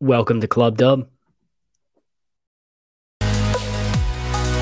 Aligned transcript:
Welcome 0.00 0.40
to 0.42 0.46
Club 0.46 0.76
Dub. 0.76 1.08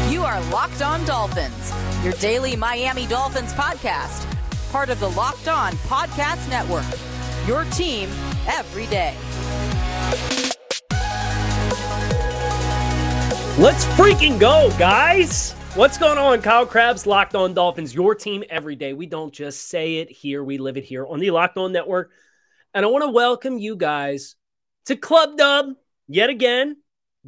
You 0.08 0.22
are 0.24 0.40
Locked 0.50 0.80
On 0.80 1.04
Dolphins, 1.04 1.74
your 2.02 2.14
daily 2.14 2.56
Miami 2.56 3.06
Dolphins 3.06 3.52
podcast, 3.52 4.24
part 4.72 4.88
of 4.88 4.98
the 4.98 5.10
Locked 5.10 5.46
On 5.46 5.72
Podcast 5.72 6.48
Network. 6.48 6.86
Your 7.46 7.64
team 7.64 8.08
every 8.48 8.86
day. 8.86 9.14
Let's 13.58 13.84
freaking 13.88 14.40
go, 14.40 14.72
guys. 14.78 15.52
What's 15.74 15.98
going 15.98 16.16
on? 16.16 16.40
Kyle 16.40 16.64
Crabbs, 16.64 17.06
Locked 17.06 17.34
On 17.34 17.52
Dolphins, 17.52 17.94
your 17.94 18.14
team 18.14 18.42
every 18.48 18.74
day. 18.74 18.94
We 18.94 19.04
don't 19.04 19.34
just 19.34 19.68
say 19.68 19.96
it 19.96 20.10
here, 20.10 20.42
we 20.42 20.56
live 20.56 20.78
it 20.78 20.84
here 20.84 21.04
on 21.04 21.20
the 21.20 21.30
Locked 21.30 21.58
On 21.58 21.72
Network. 21.72 22.10
And 22.72 22.86
I 22.86 22.88
want 22.88 23.04
to 23.04 23.10
welcome 23.10 23.58
you 23.58 23.76
guys 23.76 24.34
to 24.86 24.96
Club 24.96 25.36
Dub 25.36 25.74
yet 26.08 26.30
again. 26.30 26.76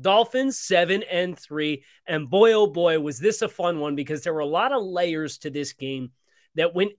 Dolphins 0.00 0.58
seven 0.58 1.02
and 1.02 1.38
three. 1.38 1.84
And 2.06 2.30
boy, 2.30 2.52
oh 2.52 2.66
boy, 2.66 3.00
was 3.00 3.18
this 3.18 3.42
a 3.42 3.48
fun 3.48 3.80
one 3.80 3.96
because 3.96 4.22
there 4.22 4.34
were 4.34 4.40
a 4.40 4.46
lot 4.46 4.72
of 4.72 4.82
layers 4.82 5.38
to 5.38 5.50
this 5.50 5.72
game 5.72 6.12
that 6.54 6.74
went 6.74 6.92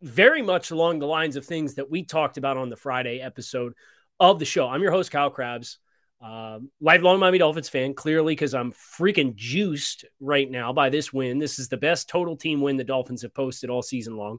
very 0.00 0.42
much 0.42 0.72
along 0.72 0.98
the 0.98 1.06
lines 1.06 1.36
of 1.36 1.46
things 1.46 1.74
that 1.74 1.90
we 1.90 2.04
talked 2.04 2.36
about 2.36 2.56
on 2.56 2.70
the 2.70 2.76
Friday 2.76 3.20
episode 3.20 3.74
of 4.18 4.38
the 4.38 4.44
show. 4.44 4.68
I'm 4.68 4.82
your 4.82 4.90
host, 4.90 5.10
Kyle 5.10 5.30
Crabbs. 5.30 5.78
Um, 6.20 6.70
lifelong 6.80 7.18
Miami 7.18 7.38
Dolphins 7.38 7.68
fan, 7.68 7.94
clearly, 7.94 8.32
because 8.32 8.54
I'm 8.54 8.72
freaking 8.72 9.34
juiced 9.34 10.04
right 10.20 10.48
now 10.48 10.72
by 10.72 10.88
this 10.88 11.12
win. 11.12 11.38
This 11.38 11.58
is 11.58 11.68
the 11.68 11.76
best 11.76 12.08
total 12.08 12.36
team 12.36 12.60
win 12.60 12.76
the 12.76 12.84
Dolphins 12.84 13.22
have 13.22 13.34
posted 13.34 13.70
all 13.70 13.82
season 13.82 14.16
long. 14.16 14.38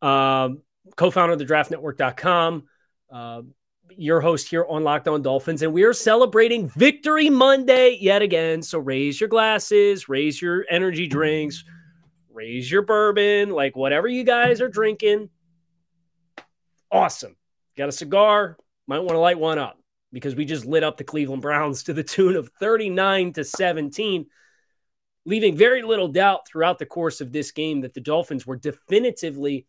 Um, 0.00 0.62
co 0.96 1.10
founder 1.10 1.32
of 1.32 1.38
the 1.38 1.44
draftnetwork.com. 1.44 2.64
Uh, 3.12 3.42
your 3.98 4.20
host 4.20 4.48
here 4.48 4.66
on 4.68 4.84
Locked 4.84 5.08
On 5.08 5.22
Dolphins, 5.22 5.62
and 5.62 5.72
we 5.72 5.82
are 5.82 5.92
celebrating 5.92 6.68
Victory 6.68 7.30
Monday 7.30 7.98
yet 8.00 8.22
again. 8.22 8.62
So 8.62 8.78
raise 8.78 9.20
your 9.20 9.28
glasses, 9.28 10.08
raise 10.08 10.40
your 10.40 10.64
energy 10.70 11.06
drinks, 11.06 11.64
raise 12.32 12.70
your 12.70 12.82
bourbon, 12.82 13.50
like 13.50 13.76
whatever 13.76 14.08
you 14.08 14.24
guys 14.24 14.60
are 14.60 14.68
drinking. 14.68 15.30
Awesome. 16.90 17.36
Got 17.76 17.88
a 17.88 17.92
cigar? 17.92 18.56
Might 18.86 19.00
want 19.00 19.12
to 19.12 19.18
light 19.18 19.38
one 19.38 19.58
up 19.58 19.78
because 20.12 20.34
we 20.34 20.44
just 20.44 20.66
lit 20.66 20.84
up 20.84 20.96
the 20.96 21.04
Cleveland 21.04 21.42
Browns 21.42 21.84
to 21.84 21.94
the 21.94 22.02
tune 22.02 22.36
of 22.36 22.50
39 22.60 23.32
to 23.34 23.44
17, 23.44 24.26
leaving 25.24 25.56
very 25.56 25.82
little 25.82 26.08
doubt 26.08 26.46
throughout 26.46 26.78
the 26.78 26.86
course 26.86 27.20
of 27.20 27.32
this 27.32 27.50
game 27.50 27.80
that 27.80 27.94
the 27.94 28.00
Dolphins 28.00 28.46
were 28.46 28.56
definitively 28.56 29.66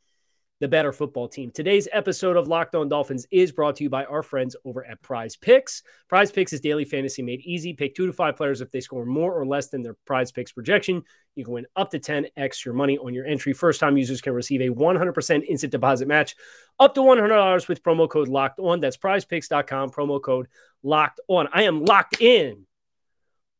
the 0.63 0.67
better 0.69 0.93
football 0.93 1.27
team. 1.27 1.51
Today's 1.51 1.89
episode 1.91 2.37
of 2.37 2.47
Locked 2.47 2.73
On 2.73 2.87
Dolphins 2.87 3.27
is 3.31 3.51
brought 3.51 3.75
to 3.75 3.83
you 3.83 3.89
by 3.89 4.05
our 4.05 4.23
friends 4.23 4.55
over 4.63 4.85
at 4.85 5.01
Prize 5.01 5.35
Picks. 5.35 5.83
Prize 6.07 6.31
Picks 6.31 6.53
is 6.53 6.61
daily 6.61 6.85
fantasy 6.85 7.21
made 7.21 7.41
easy. 7.41 7.73
Pick 7.73 7.93
two 7.93 8.07
to 8.07 8.13
five 8.13 8.37
players 8.37 8.61
if 8.61 8.71
they 8.71 8.79
score 8.79 9.05
more 9.05 9.33
or 9.33 9.45
less 9.45 9.67
than 9.67 9.81
their 9.81 9.95
Prize 10.05 10.31
Picks 10.31 10.53
projection. 10.53 11.03
You 11.35 11.43
can 11.43 11.53
win 11.53 11.65
up 11.75 11.91
to 11.91 11.99
10x 11.99 12.63
your 12.63 12.73
money 12.73 12.97
on 12.97 13.13
your 13.13 13.25
entry. 13.25 13.51
First 13.51 13.81
time 13.81 13.97
users 13.97 14.21
can 14.21 14.31
receive 14.31 14.61
a 14.61 14.69
100% 14.69 15.43
instant 15.45 15.73
deposit 15.73 16.07
match 16.07 16.33
up 16.79 16.95
to 16.95 17.01
$100 17.01 17.67
with 17.67 17.83
promo 17.83 18.09
code 18.09 18.29
Locked 18.29 18.61
On. 18.61 18.79
That's 18.79 18.95
prizepicks.com, 18.95 19.89
promo 19.89 20.21
code 20.21 20.47
Locked 20.81 21.19
On. 21.27 21.49
I 21.53 21.63
am 21.63 21.83
locked 21.83 22.21
in 22.21 22.65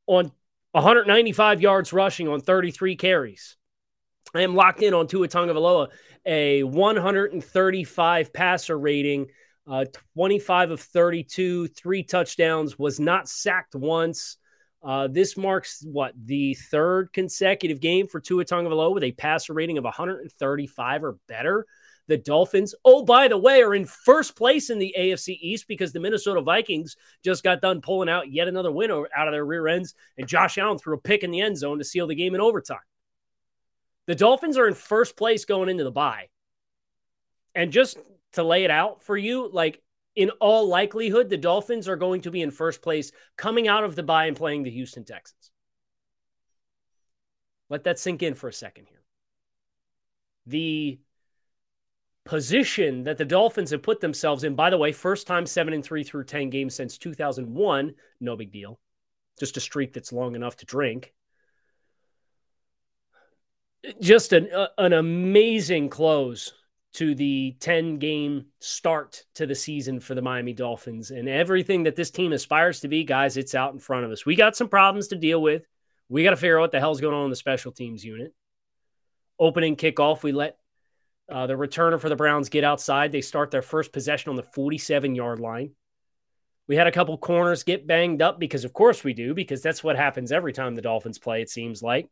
on 0.07 0.31
195 0.71 1.59
yards 1.59 1.91
rushing 1.91 2.29
on 2.29 2.39
33 2.39 2.95
carries. 2.95 3.57
I 4.33 4.41
am 4.41 4.55
locked 4.55 4.81
in 4.81 4.93
on 4.93 5.07
Tua 5.07 5.27
Tagovailoa 5.27 5.89
a 6.25 6.63
135 6.63 8.33
passer 8.33 8.79
rating, 8.79 9.27
uh, 9.67 9.85
25 10.15 10.71
of 10.71 10.79
32, 10.79 11.67
three 11.67 12.03
touchdowns, 12.03 12.79
was 12.79 12.99
not 12.99 13.29
sacked 13.29 13.75
once. 13.75 14.37
Uh, 14.81 15.07
this 15.07 15.37
marks 15.37 15.83
what 15.85 16.13
the 16.25 16.55
third 16.55 17.13
consecutive 17.13 17.79
game 17.79 18.07
for 18.07 18.19
Tua 18.19 18.43
Tagovailoa 18.43 18.93
with 18.93 19.03
a 19.03 19.11
passer 19.11 19.53
rating 19.53 19.77
of 19.77 19.83
135 19.83 21.03
or 21.03 21.17
better. 21.27 21.65
The 22.07 22.17
Dolphins, 22.17 22.75
oh 22.83 23.05
by 23.05 23.29
the 23.29 23.37
way, 23.37 23.61
are 23.61 23.73
in 23.73 23.85
first 23.85 24.35
place 24.35 24.69
in 24.69 24.77
the 24.77 24.93
AFC 24.97 25.37
East 25.39 25.69
because 25.69 25.93
the 25.93 26.01
Minnesota 26.01 26.41
Vikings 26.41 26.97
just 27.23 27.43
got 27.43 27.61
done 27.61 27.79
pulling 27.79 28.09
out 28.09 28.29
yet 28.29 28.49
another 28.49 28.73
win 28.73 28.91
out 28.91 29.27
of 29.27 29.31
their 29.31 29.45
rear 29.45 29.69
ends, 29.69 29.93
and 30.17 30.27
Josh 30.27 30.57
Allen 30.57 30.77
threw 30.77 30.95
a 30.95 30.99
pick 30.99 31.23
in 31.23 31.31
the 31.31 31.39
end 31.39 31.57
zone 31.57 31.77
to 31.77 31.85
seal 31.85 32.07
the 32.07 32.15
game 32.15 32.35
in 32.35 32.41
overtime. 32.41 32.79
The 34.05 34.15
Dolphins 34.15 34.57
are 34.57 34.67
in 34.67 34.73
first 34.73 35.15
place 35.15 35.45
going 35.45 35.69
into 35.69 35.83
the 35.83 35.91
bye. 35.91 36.29
And 37.55 37.71
just 37.71 37.97
to 38.33 38.43
lay 38.43 38.63
it 38.63 38.71
out 38.71 39.03
for 39.03 39.15
you, 39.15 39.49
like 39.51 39.81
in 40.15 40.29
all 40.41 40.67
likelihood, 40.67 41.29
the 41.29 41.37
Dolphins 41.37 41.87
are 41.87 41.95
going 41.95 42.21
to 42.21 42.31
be 42.31 42.41
in 42.41 42.51
first 42.51 42.81
place 42.81 43.11
coming 43.37 43.67
out 43.67 43.83
of 43.83 43.95
the 43.95 44.03
bye 44.03 44.25
and 44.25 44.35
playing 44.35 44.63
the 44.63 44.71
Houston 44.71 45.05
Texans. 45.05 45.51
Let 47.69 47.85
that 47.85 47.99
sink 47.99 48.21
in 48.21 48.35
for 48.35 48.49
a 48.49 48.53
second 48.53 48.87
here. 48.89 49.03
The 50.45 50.99
position 52.25 53.03
that 53.03 53.17
the 53.17 53.25
Dolphins 53.25 53.71
have 53.71 53.81
put 53.81 54.01
themselves 54.01 54.43
in, 54.43 54.55
by 54.55 54.69
the 54.69 54.77
way, 54.77 54.91
first 54.91 55.27
time 55.27 55.45
7 55.45 55.73
and 55.73 55.83
3 55.83 56.03
through 56.03 56.25
10 56.25 56.49
games 56.49 56.75
since 56.75 56.97
2001, 56.97 57.93
no 58.19 58.35
big 58.35 58.51
deal. 58.51 58.79
Just 59.39 59.57
a 59.57 59.61
streak 59.61 59.93
that's 59.93 60.13
long 60.13 60.35
enough 60.35 60.57
to 60.57 60.65
drink 60.65 61.13
just 63.99 64.33
an 64.33 64.49
uh, 64.53 64.67
an 64.77 64.93
amazing 64.93 65.89
close 65.89 66.53
to 66.93 67.15
the 67.15 67.55
10 67.59 67.97
game 67.97 68.45
start 68.59 69.23
to 69.33 69.47
the 69.47 69.55
season 69.55 69.99
for 69.99 70.13
the 70.13 70.21
Miami 70.21 70.53
Dolphins 70.53 71.09
and 71.09 71.27
everything 71.27 71.83
that 71.83 71.95
this 71.95 72.11
team 72.11 72.33
aspires 72.33 72.81
to 72.81 72.87
be 72.87 73.03
guys 73.03 73.35
it's 73.35 73.55
out 73.55 73.73
in 73.73 73.79
front 73.79 74.05
of 74.05 74.11
us. 74.11 74.25
We 74.25 74.35
got 74.35 74.55
some 74.55 74.69
problems 74.69 75.07
to 75.07 75.15
deal 75.15 75.41
with. 75.41 75.63
We 76.07 76.23
got 76.23 76.31
to 76.31 76.37
figure 76.37 76.59
out 76.59 76.61
what 76.61 76.71
the 76.71 76.79
hell's 76.79 77.01
going 77.01 77.15
on 77.15 77.25
in 77.25 77.29
the 77.31 77.35
special 77.35 77.71
teams 77.71 78.05
unit. 78.05 78.33
Opening 79.39 79.75
kickoff, 79.75 80.21
we 80.21 80.31
let 80.31 80.57
uh, 81.31 81.47
the 81.47 81.55
returner 81.55 81.99
for 81.99 82.09
the 82.09 82.15
Browns 82.15 82.49
get 82.49 82.63
outside. 82.63 83.11
They 83.11 83.21
start 83.21 83.49
their 83.49 83.63
first 83.63 83.91
possession 83.91 84.29
on 84.29 84.35
the 84.35 84.43
47 84.43 85.15
yard 85.15 85.39
line. 85.39 85.71
We 86.67 86.75
had 86.75 86.87
a 86.87 86.91
couple 86.91 87.17
corners 87.17 87.63
get 87.63 87.87
banged 87.87 88.21
up 88.21 88.39
because, 88.39 88.63
of 88.63 88.73
course, 88.73 89.03
we 89.03 89.13
do, 89.13 89.33
because 89.33 89.61
that's 89.61 89.83
what 89.83 89.97
happens 89.97 90.31
every 90.31 90.53
time 90.53 90.75
the 90.75 90.81
Dolphins 90.81 91.19
play, 91.19 91.41
it 91.41 91.49
seems 91.49 91.81
like. 91.81 92.09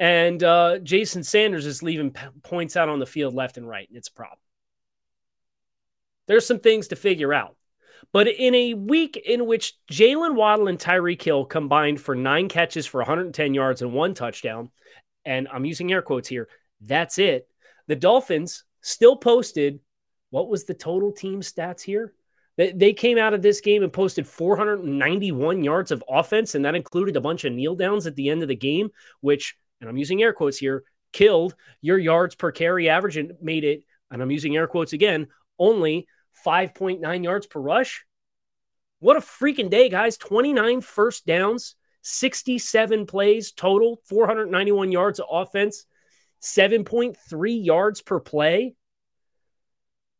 And 0.00 0.42
uh, 0.42 0.78
Jason 0.78 1.22
Sanders 1.22 1.66
is 1.66 1.82
leaving 1.82 2.10
p- 2.10 2.26
points 2.42 2.74
out 2.74 2.88
on 2.88 2.98
the 2.98 3.06
field 3.06 3.34
left 3.34 3.58
and 3.58 3.68
right, 3.68 3.86
and 3.86 3.98
it's 3.98 4.08
a 4.08 4.12
problem. 4.12 4.38
There's 6.26 6.46
some 6.46 6.58
things 6.58 6.88
to 6.88 6.96
figure 6.96 7.34
out. 7.34 7.56
But 8.10 8.26
in 8.26 8.54
a 8.54 8.72
week 8.72 9.18
in 9.18 9.46
which 9.46 9.74
Jaylen 9.92 10.34
Waddle 10.34 10.68
and 10.68 10.78
Tyreek 10.78 11.22
Hill 11.22 11.44
combined 11.44 12.00
for 12.00 12.14
nine 12.14 12.48
catches 12.48 12.86
for 12.86 12.98
110 12.98 13.52
yards 13.52 13.82
and 13.82 13.92
one 13.92 14.14
touchdown, 14.14 14.70
and 15.26 15.46
I'm 15.52 15.66
using 15.66 15.92
air 15.92 16.00
quotes 16.00 16.28
here, 16.28 16.48
that's 16.80 17.18
it. 17.18 17.46
The 17.86 17.94
Dolphins 17.94 18.64
still 18.80 19.16
posted 19.16 19.80
what 20.30 20.48
was 20.48 20.64
the 20.64 20.74
total 20.74 21.12
team 21.12 21.40
stats 21.42 21.82
here? 21.82 22.14
They, 22.56 22.72
they 22.72 22.92
came 22.94 23.18
out 23.18 23.34
of 23.34 23.42
this 23.42 23.60
game 23.60 23.82
and 23.82 23.92
posted 23.92 24.26
491 24.26 25.62
yards 25.62 25.90
of 25.90 26.02
offense, 26.08 26.54
and 26.54 26.64
that 26.64 26.74
included 26.74 27.16
a 27.16 27.20
bunch 27.20 27.44
of 27.44 27.52
kneel 27.52 27.74
downs 27.74 28.06
at 28.06 28.16
the 28.16 28.30
end 28.30 28.42
of 28.42 28.48
the 28.48 28.56
game, 28.56 28.90
which 29.20 29.56
and 29.80 29.88
I'm 29.88 29.96
using 29.96 30.22
air 30.22 30.32
quotes 30.32 30.58
here, 30.58 30.84
killed 31.12 31.54
your 31.80 31.98
yards 31.98 32.34
per 32.34 32.52
carry 32.52 32.88
average 32.88 33.16
and 33.16 33.32
made 33.40 33.64
it, 33.64 33.84
and 34.10 34.22
I'm 34.22 34.30
using 34.30 34.56
air 34.56 34.66
quotes 34.66 34.92
again, 34.92 35.28
only 35.58 36.06
5.9 36.44 37.24
yards 37.24 37.46
per 37.46 37.60
rush. 37.60 38.04
What 39.00 39.16
a 39.16 39.20
freaking 39.20 39.70
day, 39.70 39.88
guys. 39.88 40.16
29 40.16 40.80
first 40.82 41.26
downs, 41.26 41.74
67 42.02 43.06
plays 43.06 43.52
total, 43.52 44.00
491 44.06 44.92
yards 44.92 45.20
of 45.20 45.26
offense, 45.30 45.86
7.3 46.42 47.64
yards 47.64 48.02
per 48.02 48.20
play. 48.20 48.74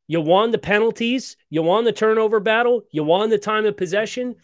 You 0.07 0.21
won 0.21 0.51
the 0.51 0.59
penalties, 0.59 1.37
you 1.51 1.63
won 1.63 1.85
the 1.85 1.93
turnover 1.93 2.41
battle, 2.41 2.83
you 2.91 3.05
won 3.05 3.31
the 3.31 3.39
time 3.39 3.65
of 3.65 3.77
possession, 3.77 4.35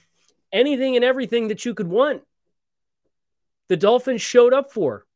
anything 0.53 0.97
and 0.97 1.05
everything 1.05 1.49
that 1.49 1.65
you 1.65 1.75
could 1.75 1.89
want. 1.89 2.23
The 3.69 3.77
Dolphins 3.77 4.23
showed 4.23 4.53
up 4.53 4.73
for 4.73 5.07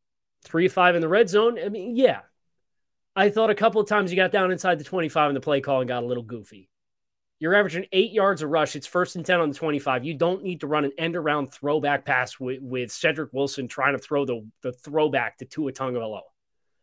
three 0.42 0.68
five 0.68 0.94
in 0.94 1.00
the 1.00 1.08
red 1.08 1.28
zone. 1.28 1.58
I 1.58 1.68
mean, 1.68 1.96
yeah, 1.96 2.20
I 3.14 3.30
thought 3.30 3.50
a 3.50 3.54
couple 3.54 3.80
of 3.80 3.88
times 3.88 4.10
you 4.10 4.16
got 4.16 4.32
down 4.32 4.52
inside 4.52 4.78
the 4.78 4.84
25 4.84 5.30
and 5.30 5.36
the 5.36 5.40
play 5.40 5.60
call 5.60 5.80
and 5.80 5.88
got 5.88 6.02
a 6.02 6.06
little 6.06 6.22
goofy. 6.22 6.70
You're 7.38 7.54
averaging 7.54 7.86
eight 7.92 8.12
yards 8.12 8.42
a 8.42 8.46
rush. 8.46 8.76
It's 8.76 8.86
first 8.86 9.16
and 9.16 9.24
10 9.24 9.40
on 9.40 9.48
the 9.48 9.54
25. 9.54 10.04
You 10.04 10.14
don't 10.14 10.42
need 10.42 10.60
to 10.60 10.66
run 10.66 10.84
an 10.84 10.92
end 10.98 11.16
around 11.16 11.48
throwback 11.48 12.04
pass 12.04 12.38
with, 12.38 12.60
with 12.60 12.92
Cedric 12.92 13.32
Wilson 13.32 13.66
trying 13.66 13.96
to 13.96 13.98
throw 13.98 14.26
the, 14.26 14.46
the 14.62 14.72
throwback 14.72 15.38
to 15.38 15.46
Tua 15.46 15.72
Tagovailoa. 15.72 16.20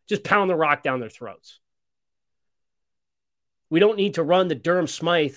Just 0.07 0.23
pound 0.23 0.49
the 0.49 0.55
rock 0.55 0.81
down 0.81 0.99
their 0.99 1.09
throats. 1.09 1.59
We 3.69 3.79
don't 3.79 3.97
need 3.97 4.15
to 4.15 4.23
run 4.23 4.47
the 4.47 4.55
Durham 4.55 4.87
Smythe 4.87 5.35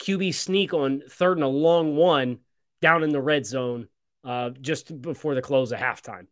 QB 0.00 0.34
sneak 0.34 0.74
on 0.74 1.02
third 1.08 1.38
and 1.38 1.44
a 1.44 1.48
long 1.48 1.96
one 1.96 2.40
down 2.80 3.04
in 3.04 3.10
the 3.10 3.22
red 3.22 3.46
zone 3.46 3.88
uh, 4.24 4.50
just 4.60 5.00
before 5.00 5.34
the 5.34 5.42
close 5.42 5.72
of 5.72 5.78
halftime. 5.78 6.26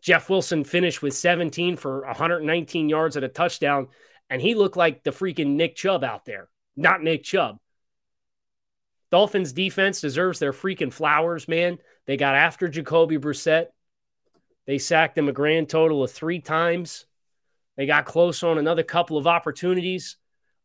Jeff 0.00 0.30
Wilson 0.30 0.64
finished 0.64 1.02
with 1.02 1.14
17 1.14 1.76
for 1.76 2.06
119 2.06 2.88
yards 2.88 3.16
at 3.16 3.24
a 3.24 3.28
touchdown, 3.28 3.88
and 4.30 4.40
he 4.40 4.54
looked 4.54 4.76
like 4.76 5.02
the 5.02 5.10
freaking 5.10 5.56
Nick 5.56 5.76
Chubb 5.76 6.04
out 6.04 6.24
there, 6.24 6.48
not 6.76 7.02
Nick 7.02 7.22
Chubb. 7.22 7.58
Dolphins 9.10 9.52
defense 9.52 10.00
deserves 10.00 10.38
their 10.38 10.52
freaking 10.52 10.92
flowers, 10.92 11.48
man. 11.48 11.78
They 12.06 12.16
got 12.16 12.36
after 12.36 12.68
Jacoby 12.68 13.18
Brissett. 13.18 13.66
They 14.66 14.78
sacked 14.78 15.18
him 15.18 15.28
a 15.28 15.32
grand 15.32 15.68
total 15.68 16.02
of 16.04 16.12
three 16.12 16.40
times. 16.40 17.06
They 17.76 17.86
got 17.86 18.04
close 18.04 18.42
on 18.42 18.58
another 18.58 18.82
couple 18.82 19.18
of 19.18 19.26
opportunities, 19.26 20.16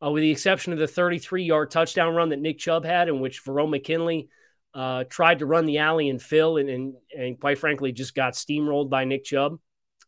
uh, 0.04 0.12
with 0.12 0.22
the 0.22 0.32
exception 0.32 0.74
of 0.74 0.80
the 0.80 0.88
33 0.88 1.44
yard 1.44 1.72
touchdown 1.72 2.14
run 2.14 2.30
that 2.30 2.40
Nick 2.40 2.60
Chubb 2.60 2.86
had, 2.86 3.10
in 3.10 3.20
which 3.20 3.44
Verone 3.44 3.72
McKinley 3.72 4.30
uh, 4.76 5.06
tried 5.06 5.40
to 5.40 5.46
run 5.46 5.66
the 5.66 5.78
alley 5.78 6.10
and 6.10 6.22
fill, 6.22 6.58
and, 6.58 6.70
and, 6.70 6.94
and 7.18 7.40
quite 7.40 7.58
frankly, 7.58 7.94
just 7.94 8.14
got 8.14 8.34
steamrolled 8.34 8.90
by 8.90 9.06
Nick 9.06 9.24
Chubb. 9.24 9.58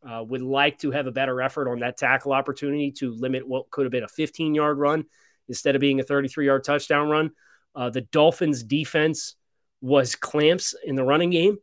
Uh, 0.08 0.24
would 0.24 0.44
like 0.44 0.78
to 0.78 0.92
have 0.92 1.08
a 1.08 1.12
better 1.12 1.42
effort 1.42 1.72
on 1.72 1.80
that 1.80 1.98
tackle 1.98 2.32
opportunity 2.32 2.92
to 2.92 3.12
limit 3.14 3.48
what 3.48 3.72
could 3.72 3.86
have 3.86 3.92
been 3.92 4.04
a 4.04 4.08
15 4.08 4.54
yard 4.54 4.78
run 4.78 5.06
instead 5.48 5.74
of 5.74 5.82
being 5.82 6.00
a 6.00 6.04
33 6.04 6.46
yard 6.46 6.64
touchdown 6.64 7.10
run. 7.10 7.32
Uh, 7.74 7.90
the 7.90 8.02
Dolphins' 8.02 8.62
defense 8.62 9.36
was 9.82 10.16
clamps 10.16 10.76
in 10.84 10.96
the 10.96 11.04
running 11.04 11.32
game. 11.32 11.58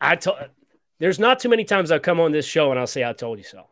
I 0.00 0.16
told 0.16 0.38
there's 0.98 1.18
not 1.18 1.38
too 1.38 1.48
many 1.48 1.64
times 1.64 1.90
I'll 1.90 2.00
come 2.00 2.20
on 2.20 2.32
this 2.32 2.46
show 2.46 2.70
and 2.70 2.78
I'll 2.78 2.86
say 2.86 3.04
I 3.04 3.12
told 3.12 3.38
you 3.38 3.44
so. 3.44 3.66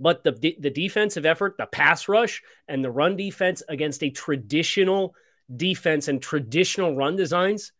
But 0.00 0.24
the 0.24 0.32
the 0.58 0.70
defensive 0.70 1.24
effort, 1.24 1.56
the 1.58 1.66
pass 1.66 2.08
rush, 2.08 2.42
and 2.66 2.84
the 2.84 2.90
run 2.90 3.16
defense 3.16 3.62
against 3.68 4.02
a 4.02 4.10
traditional 4.10 5.14
defense 5.54 6.08
and 6.08 6.22
traditional 6.22 6.94
run 6.94 7.16
designs, 7.16 7.72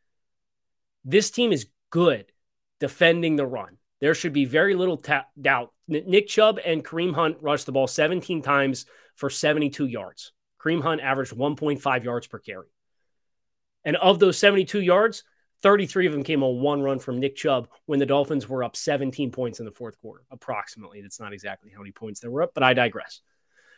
this 1.04 1.30
team 1.30 1.52
is 1.52 1.66
good 1.90 2.26
defending 2.80 3.36
the 3.36 3.46
run. 3.46 3.78
There 4.00 4.14
should 4.14 4.32
be 4.32 4.44
very 4.44 4.74
little 4.74 4.96
ta- 4.96 5.26
doubt. 5.40 5.72
Nick 5.86 6.26
Chubb 6.26 6.58
and 6.64 6.84
Kareem 6.84 7.14
Hunt 7.14 7.36
rushed 7.40 7.66
the 7.66 7.72
ball 7.72 7.86
17 7.86 8.42
times 8.42 8.86
for 9.14 9.30
72 9.30 9.86
yards. 9.86 10.32
Kareem 10.60 10.82
Hunt 10.82 11.00
averaged 11.00 11.32
1.5 11.32 12.04
yards 12.04 12.26
per 12.26 12.38
carry. 12.38 12.66
And 13.84 13.96
of 13.96 14.18
those 14.18 14.38
72 14.38 14.80
yards, 14.80 15.24
33 15.62 16.06
of 16.06 16.12
them 16.12 16.24
came 16.24 16.42
on 16.42 16.60
one 16.60 16.82
run 16.82 16.98
from 16.98 17.20
Nick 17.20 17.36
Chubb 17.36 17.68
when 17.86 18.00
the 18.00 18.06
Dolphins 18.06 18.48
were 18.48 18.64
up 18.64 18.76
17 18.76 19.30
points 19.30 19.60
in 19.60 19.64
the 19.64 19.70
fourth 19.70 20.00
quarter, 20.00 20.24
approximately. 20.30 21.00
That's 21.00 21.20
not 21.20 21.32
exactly 21.32 21.70
how 21.70 21.80
many 21.80 21.92
points 21.92 22.20
they 22.20 22.28
were 22.28 22.42
up, 22.42 22.52
but 22.54 22.64
I 22.64 22.74
digress. 22.74 23.20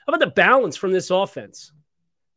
How 0.07 0.15
about 0.15 0.25
the 0.25 0.33
balance 0.33 0.77
from 0.77 0.93
this 0.93 1.11
offense? 1.11 1.73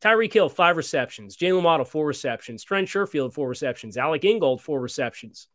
Tyreek 0.00 0.32
Hill, 0.32 0.48
five 0.48 0.76
receptions. 0.76 1.36
Jaylen 1.36 1.62
Waddle, 1.62 1.84
four 1.84 2.06
receptions. 2.06 2.62
Trent 2.62 2.88
Sherfield, 2.88 3.32
four 3.32 3.48
receptions. 3.48 3.96
Alec 3.96 4.24
Ingold, 4.24 4.62
four 4.62 4.80
receptions. 4.80 5.48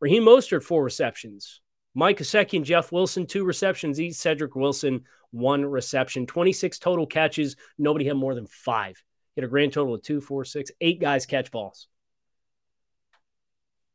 Raheem 0.00 0.22
Mostert, 0.22 0.62
four 0.62 0.82
receptions. 0.82 1.60
Mike 1.94 2.18
Gesicki 2.18 2.56
and 2.56 2.64
Jeff 2.64 2.90
Wilson, 2.90 3.26
two 3.26 3.44
receptions 3.44 4.00
each. 4.00 4.14
Cedric 4.14 4.56
Wilson, 4.56 5.04
one 5.30 5.64
reception. 5.64 6.26
26 6.26 6.78
total 6.78 7.06
catches. 7.06 7.56
Nobody 7.78 8.06
had 8.06 8.16
more 8.16 8.34
than 8.34 8.46
five. 8.46 9.02
Hit 9.36 9.44
a 9.44 9.48
grand 9.48 9.72
total 9.72 9.94
of 9.94 10.02
two, 10.02 10.20
four, 10.20 10.44
six, 10.44 10.70
eight 10.80 11.00
guys 11.00 11.26
catch 11.26 11.50
balls. 11.50 11.88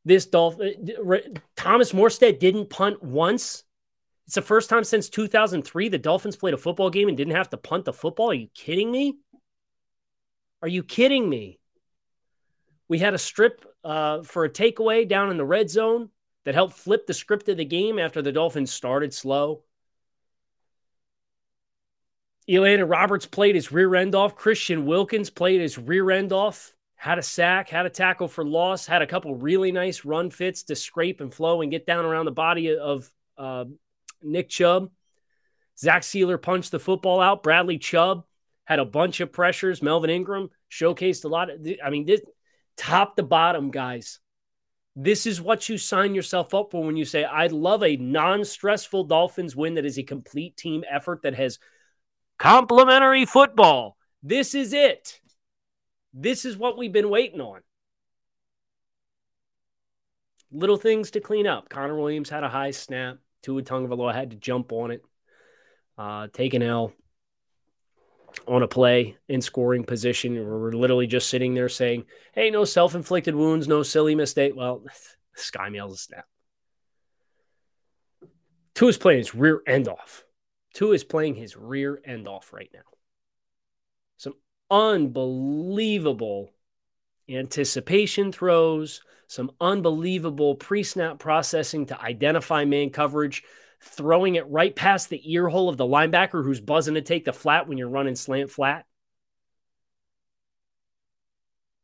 This 0.06 0.25
Dolphin, 0.25 0.89
uh, 0.97 1.18
Thomas 1.56 1.92
Morstead 1.94 2.39
didn't 2.39 2.69
punt 2.69 3.03
once. 3.03 3.63
It's 4.27 4.35
the 4.35 4.42
first 4.42 4.69
time 4.69 4.83
since 4.83 5.09
2003 5.09 5.89
the 5.89 5.97
Dolphins 5.97 6.35
played 6.35 6.53
a 6.53 6.57
football 6.57 6.89
game 6.89 7.07
and 7.07 7.18
didn't 7.18 7.35
have 7.35 7.50
to 7.50 7.57
punt 7.57 7.85
the 7.85 7.94
football. 7.94 8.31
Are 8.31 8.35
you 8.35 8.47
kidding 8.53 8.92
me? 8.92 9.18
Are 10.61 10.67
you 10.67 10.83
kidding 10.83 11.29
me? 11.29 11.59
We 12.88 13.00
had 13.00 13.13
a 13.13 13.19
strip 13.19 13.65
uh, 13.83 14.23
for 14.23 14.45
a 14.45 14.50
takeaway 14.50 15.07
down 15.07 15.31
in 15.31 15.38
the 15.38 15.45
red 15.45 15.69
zone 15.69 16.09
that 16.44 16.56
helped 16.56 16.73
flip 16.73 17.06
the 17.06 17.13
script 17.13 17.47
of 17.50 17.57
the 17.57 17.65
game 17.65 18.00
after 18.00 18.21
the 18.21 18.31
Dolphins 18.31 18.71
started 18.71 19.13
slow. 19.13 19.63
Elandon 22.50 22.89
Roberts 22.89 23.27
played 23.27 23.53
his 23.53 23.71
rear 23.71 23.94
end 23.95 24.15
off. 24.15 24.35
Christian 24.35 24.85
Wilkins 24.85 25.29
played 25.29 25.61
his 25.61 25.77
rear 25.77 26.09
end 26.09 26.33
off. 26.33 26.73
Had 26.95 27.19
a 27.19 27.23
sack, 27.23 27.69
had 27.69 27.85
a 27.85 27.89
tackle 27.89 28.27
for 28.27 28.44
loss, 28.44 28.85
had 28.85 29.01
a 29.01 29.07
couple 29.07 29.35
really 29.35 29.71
nice 29.71 30.03
run 30.03 30.31
fits 30.31 30.63
to 30.63 30.75
scrape 30.75 31.21
and 31.21 31.33
flow 31.33 31.61
and 31.61 31.71
get 31.71 31.85
down 31.85 32.03
around 32.03 32.25
the 32.25 32.31
body 32.31 32.75
of 32.75 33.09
uh, 33.38 33.65
Nick 34.21 34.50
Chubb. 34.50 34.89
Zach 35.77 36.01
Sieler 36.01 36.41
punched 36.41 36.71
the 36.71 36.79
football 36.79 37.21
out. 37.21 37.44
Bradley 37.44 37.77
Chubb 37.77 38.25
had 38.69 38.77
a 38.77 38.86
bunch 38.86 39.19
of 39.19 39.31
pressures. 39.31 39.81
Melvin 39.81 40.12
Ingram 40.12 40.51
showcased 40.71 41.25
a 41.25 41.27
lot 41.27 41.50
of, 41.50 41.68
I 41.83 41.89
mean, 41.89 42.06
this 42.06 42.21
top 42.77 43.16
to 43.16 43.24
bottom, 43.24 43.71
guys. 43.71 44.19
This 44.95 45.25
is 45.25 45.42
what 45.42 45.68
you 45.68 45.80
sign 45.80 46.13
yourself 46.13 46.54
up 46.54 46.69
for 46.69 46.83
when 46.83 46.95
you 46.95 47.06
say, 47.06 47.24
I'd 47.24 47.51
love 47.51 47.83
a 47.83 47.95
non 47.95 48.45
stressful 48.45 49.06
Dolphins 49.06 49.56
win 49.56 49.74
that 49.75 49.86
is 49.86 49.98
a 49.98 50.04
complete 50.04 50.56
team 50.56 50.83
effort 50.89 51.24
that 51.24 51.33
has 51.33 51.57
complementary 52.38 53.25
football. 53.25 53.98
This 54.21 54.54
is 54.54 54.71
it. 54.71 55.19
This 56.13 56.45
is 56.45 56.56
what 56.56 56.77
we've 56.77 56.94
been 56.94 57.10
waiting 57.10 57.42
on. 57.42 57.62
Little 60.51 60.77
things 60.77 61.12
to 61.12 61.21
clean 61.21 61.48
up. 61.48 61.69
Connor 61.69 61.98
Williams 61.98 62.30
had 62.30 62.44
a 62.44 62.50
high 62.50 62.71
snap. 62.71 63.18
Tua 63.42 63.63
Tagovailoa 63.63 64.13
had 64.13 64.31
to 64.31 64.36
jump 64.36 64.71
on 64.74 64.92
it, 64.92 65.01
uh, 65.98 66.27
take 66.33 66.54
an 66.54 66.62
L 66.62 66.94
on 68.47 68.63
a 68.63 68.68
play 68.68 69.18
in 69.27 69.41
scoring 69.41 69.83
position. 69.83 70.36
We're 70.36 70.71
literally 70.71 71.07
just 71.07 71.30
sitting 71.30 71.53
there 71.53 71.69
saying, 71.69 72.06
hey, 72.33 72.50
no 72.50 72.65
self 72.65 72.95
inflicted 72.95 73.36
wounds, 73.36 73.68
no 73.68 73.83
silly 73.83 74.15
mistake. 74.15 74.53
Well, 74.56 74.83
Sky 75.36 75.69
Mail's 75.69 75.94
a 75.94 75.97
snap. 75.97 76.25
Tua 78.75 78.89
is 78.89 78.97
playing 78.97 79.19
his 79.19 79.36
rear 79.36 79.62
end 79.68 79.88
off. 79.88 80.24
Tua 80.74 80.94
is 80.94 81.03
playing 81.03 81.36
his 81.36 81.57
rear 81.57 82.01
end 82.06 82.27
off 82.27 82.53
right 82.53 82.69
now. 82.74 82.80
Some 84.18 84.35
unbelievable 84.71 86.52
anticipation 87.30 88.31
throws, 88.31 89.02
some 89.28 89.52
unbelievable 89.59 90.56
pre 90.56 90.83
snap 90.83 91.19
processing 91.19 91.87
to 91.87 92.02
identify 92.02 92.66
man 92.66 92.90
coverage 92.90 93.44
throwing 93.81 94.36
it 94.36 94.50
right 94.50 94.76
past 94.76 95.09
the 95.09 95.21
ear 95.31 95.48
hole 95.48 95.69
of 95.69 95.78
the 95.78 95.86
linebacker 95.86 96.44
who's 96.44 96.62
buzzing 96.62 96.95
to 96.95 97.02
take 97.02 97.26
the 97.26 97.33
flat 97.33 97.68
when 97.68 97.78
you're 97.78 97.90
running 97.90 98.16
slant 98.16 98.52
flat. 98.52 98.86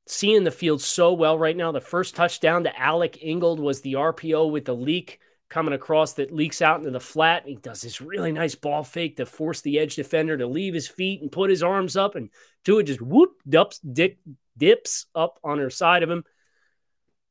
Seeing 0.08 0.44
the 0.44 0.52
field 0.52 0.82
so 0.82 1.14
well 1.14 1.38
right 1.38 1.58
now. 1.58 1.72
The 1.72 1.82
first 1.82 2.16
touchdown 2.16 2.64
to 2.64 2.80
Alec 2.80 3.24
Ingold 3.24 3.60
was 3.60 3.82
the 3.82 3.94
RPO 3.94 4.52
with 4.52 4.66
the 4.66 4.76
leak 4.76 5.20
coming 5.50 5.74
across 5.74 6.14
that 6.14 6.34
leaks 6.34 6.62
out 6.62 6.80
into 6.80 6.92
the 6.92 7.00
flat. 7.00 7.44
He 7.46 7.56
does 7.56 7.82
this 7.82 8.02
really 8.02 8.32
nice 8.32 8.56
ball 8.56 8.84
fake 8.84 9.18
to 9.18 9.26
force 9.26 9.62
the 9.62 9.80
edge 9.80 9.96
defender 9.96 10.38
to 10.38 10.48
leave 10.48 10.74
his 10.74 10.88
feet 10.88 11.22
and 11.22 11.32
put 11.32 11.50
his 11.50 11.64
arms 11.64 11.96
up, 11.96 12.16
and 12.16 12.30
Tua 12.64 12.84
just 12.84 13.02
whoop 13.02 13.32
dips, 13.48 13.80
dip, 13.80 14.20
dips 14.58 15.06
up 15.16 15.40
on 15.44 15.60
her 15.60 15.70
side 15.70 16.04
of 16.04 16.10
him 16.10 16.24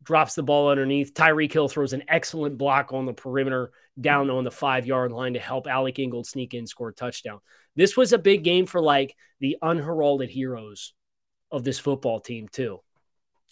drops 0.05 0.35
the 0.35 0.43
ball 0.43 0.69
underneath. 0.69 1.15
Tyreek 1.15 1.53
Hill 1.53 1.69
throws 1.69 1.93
an 1.93 2.05
excellent 2.09 2.59
block 2.59 2.93
on 2.93 3.07
the 3.07 3.13
perimeter 3.13 3.73
down 4.01 4.31
on 4.31 4.45
the 4.45 4.51
five 4.51 4.87
yard 4.87 5.13
line 5.13 5.35
to 5.35 5.41
help 5.41 5.67
Alec 5.67 5.99
Ingold 5.99 6.27
sneak 6.27 6.55
in, 6.55 6.67
score 6.67 6.91
a 6.91 6.95
touchdown. 6.95 7.41
This 7.75 7.97
was 7.97 8.13
a 8.13 8.19
big 8.19 8.45
game 8.45 8.67
for 8.67 8.81
like 8.81 9.17
the 9.41 9.57
unheralded 9.63 10.31
heroes 10.31 10.93
of 11.51 11.65
this 11.65 11.79
football 11.79 12.21
team, 12.21 12.49
too. 12.49 12.81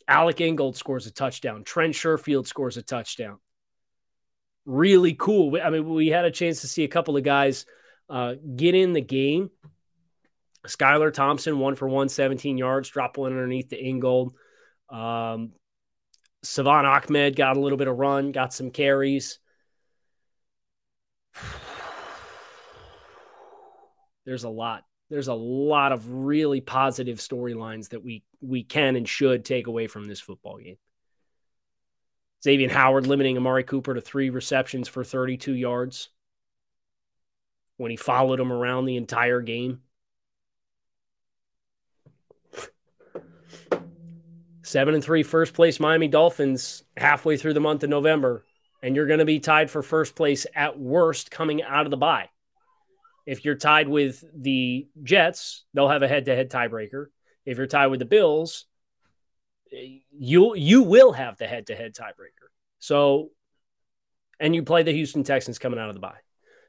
Alec 0.07 0.41
Ingold 0.41 0.77
scores 0.77 1.07
a 1.07 1.13
touchdown. 1.13 1.65
Trent 1.65 1.95
Sherfield 1.95 2.47
scores 2.47 2.77
a 2.77 2.83
touchdown. 2.83 3.39
Really 4.65 5.15
cool. 5.15 5.59
I 5.63 5.71
mean, 5.71 5.89
we 5.89 6.09
had 6.09 6.25
a 6.25 6.31
chance 6.31 6.61
to 6.61 6.69
see 6.69 6.85
a 6.85 6.89
couple 6.89 7.17
of 7.17 7.25
guys 7.25 7.67
uh, 8.09 8.35
get 8.57 8.75
in 8.75 8.93
the 8.93 9.01
game. 9.01 9.51
Skylar 10.67 11.13
Thompson, 11.13 11.59
one 11.59 11.75
for 11.75 11.89
one, 11.89 12.09
17 12.09 12.57
yards, 12.57 12.89
drop 12.89 13.17
one 13.17 13.33
underneath 13.33 13.69
the 13.69 13.83
Ingold. 13.83 14.35
Um, 14.89 15.53
Salvon 16.43 16.87
Ahmed 16.87 17.37
got 17.37 17.57
a 17.57 17.61
little 17.61 17.79
bit 17.79 17.89
of 17.89 17.99
run, 17.99 18.33
got 18.33 18.53
some 18.53 18.71
carries. 18.71 19.39
There's 24.25 24.45
a 24.45 24.49
lot. 24.49 24.85
There's 25.11 25.29
a 25.29 25.35
lot 25.35 25.93
of 25.93 26.11
really 26.11 26.61
positive 26.61 27.19
storylines 27.19 27.91
that 27.91 28.03
we 28.05 28.25
we 28.41 28.63
can 28.65 28.97
and 28.97 29.09
should 29.09 29.45
take 29.45 29.67
away 29.67 29.87
from 29.87 30.07
this 30.09 30.21
football 30.21 30.59
game. 30.59 30.79
Xavier 32.43 32.71
Howard 32.71 33.07
limiting 33.07 33.37
Amari 33.37 33.63
Cooper 33.65 33.95
to 33.95 34.01
three 34.01 34.31
receptions 34.31 34.89
for 34.89 35.05
32 35.05 35.55
yards. 35.55 36.09
when 37.77 37.91
he 37.91 37.97
followed 37.97 38.41
him 38.41 38.53
around 38.53 38.85
the 38.87 38.97
entire 38.97 39.41
game. 39.41 39.83
Seven 44.63 44.95
and 44.95 45.03
three, 45.03 45.23
first 45.23 45.55
place 45.55 45.81
Miami 45.81 46.09
Dolphins 46.09 46.85
halfway 46.97 47.37
through 47.37 47.55
the 47.55 47.61
month 47.61 47.83
of 47.83 47.91
November, 47.91 48.45
and 48.83 48.95
you're 48.95 49.07
going 49.07 49.19
to 49.19 49.25
be 49.25 49.41
tied 49.41 49.71
for 49.71 49.83
first 49.83 50.15
place 50.15 50.47
at 50.55 50.79
worst 50.79 51.31
coming 51.31 51.63
out 51.63 51.85
of 51.85 51.91
the 51.91 51.97
bye. 51.97 52.29
If 53.27 53.45
you're 53.45 53.57
tied 53.57 53.89
with 53.89 54.25
the 54.35 54.89
Jets, 55.03 55.65
they'll 55.75 55.89
have 55.89 56.03
a 56.03 56.09
head-to-head 56.09 56.51
tiebreaker. 56.51 57.07
If 57.45 57.59
you're 57.59 57.67
tied 57.67 57.89
with 57.89 57.99
the 58.01 58.07
Bills, 58.07 58.67
you 59.71 60.55
you 60.55 60.83
will 60.83 61.13
have 61.13 61.39
the 61.39 61.47
head-to-head 61.47 61.95
tiebreaker. 61.95 62.51
So, 62.79 63.31
and 64.39 64.55
you 64.55 64.63
play 64.63 64.83
the 64.83 64.93
Houston 64.93 65.25
Texans 65.25 65.59
coming 65.59 65.79
out 65.79 65.89
of 65.89 65.95
the 65.95 66.01
bye. 66.01 66.19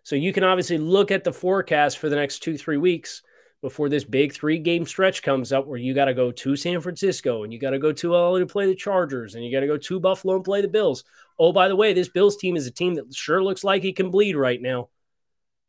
So 0.03 0.15
you 0.15 0.33
can 0.33 0.43
obviously 0.43 0.77
look 0.77 1.11
at 1.11 1.23
the 1.23 1.33
forecast 1.33 1.97
for 1.97 2.09
the 2.09 2.15
next 2.15 2.39
two 2.39 2.57
three 2.57 2.77
weeks 2.77 3.21
before 3.63 3.87
this 3.87 4.03
big 4.03 4.33
three 4.33 4.59
game 4.59 4.85
stretch 4.85 5.23
comes 5.23 5.53
up 5.53 5.65
where 5.65 5.79
you 5.79 5.93
got 5.93 6.05
to 6.05 6.13
go 6.13 6.33
to 6.33 6.57
San 6.57 6.81
Francisco 6.81 7.43
and 7.43 7.53
you 7.53 7.57
got 7.57 7.69
to 7.69 7.79
go 7.79 7.93
to 7.93 8.11
LA 8.11 8.39
to 8.39 8.45
play 8.45 8.67
the 8.67 8.75
Chargers 8.75 9.35
and 9.35 9.45
you 9.45 9.53
got 9.53 9.61
to 9.61 9.67
go 9.67 9.77
to 9.77 10.01
Buffalo 10.01 10.35
and 10.35 10.43
play 10.43 10.61
the 10.61 10.67
Bills. 10.67 11.05
Oh, 11.39 11.53
by 11.53 11.69
the 11.69 11.75
way, 11.75 11.93
this 11.93 12.09
Bills 12.09 12.35
team 12.35 12.57
is 12.57 12.67
a 12.67 12.71
team 12.71 12.95
that 12.95 13.15
sure 13.15 13.41
looks 13.41 13.63
like 13.63 13.85
it 13.85 13.95
can 13.95 14.11
bleed 14.11 14.35
right 14.35 14.61
now 14.61 14.89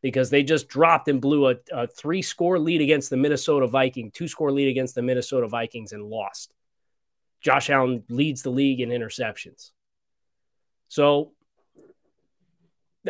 because 0.02 0.28
they 0.28 0.42
just 0.42 0.66
dropped 0.66 1.06
and 1.06 1.20
blew 1.20 1.48
a, 1.48 1.54
a 1.70 1.86
three 1.86 2.20
score 2.20 2.58
lead 2.58 2.80
against 2.80 3.10
the 3.10 3.16
Minnesota 3.16 3.68
Vikings, 3.68 4.10
two 4.12 4.26
score 4.26 4.50
lead 4.50 4.66
against 4.66 4.96
the 4.96 5.02
Minnesota 5.02 5.46
Vikings 5.46 5.92
and 5.92 6.02
lost. 6.02 6.52
Josh 7.42 7.70
Allen 7.70 8.02
leads 8.08 8.42
the 8.42 8.50
league 8.50 8.80
in 8.80 8.88
interceptions. 8.88 9.70
So 10.88 11.33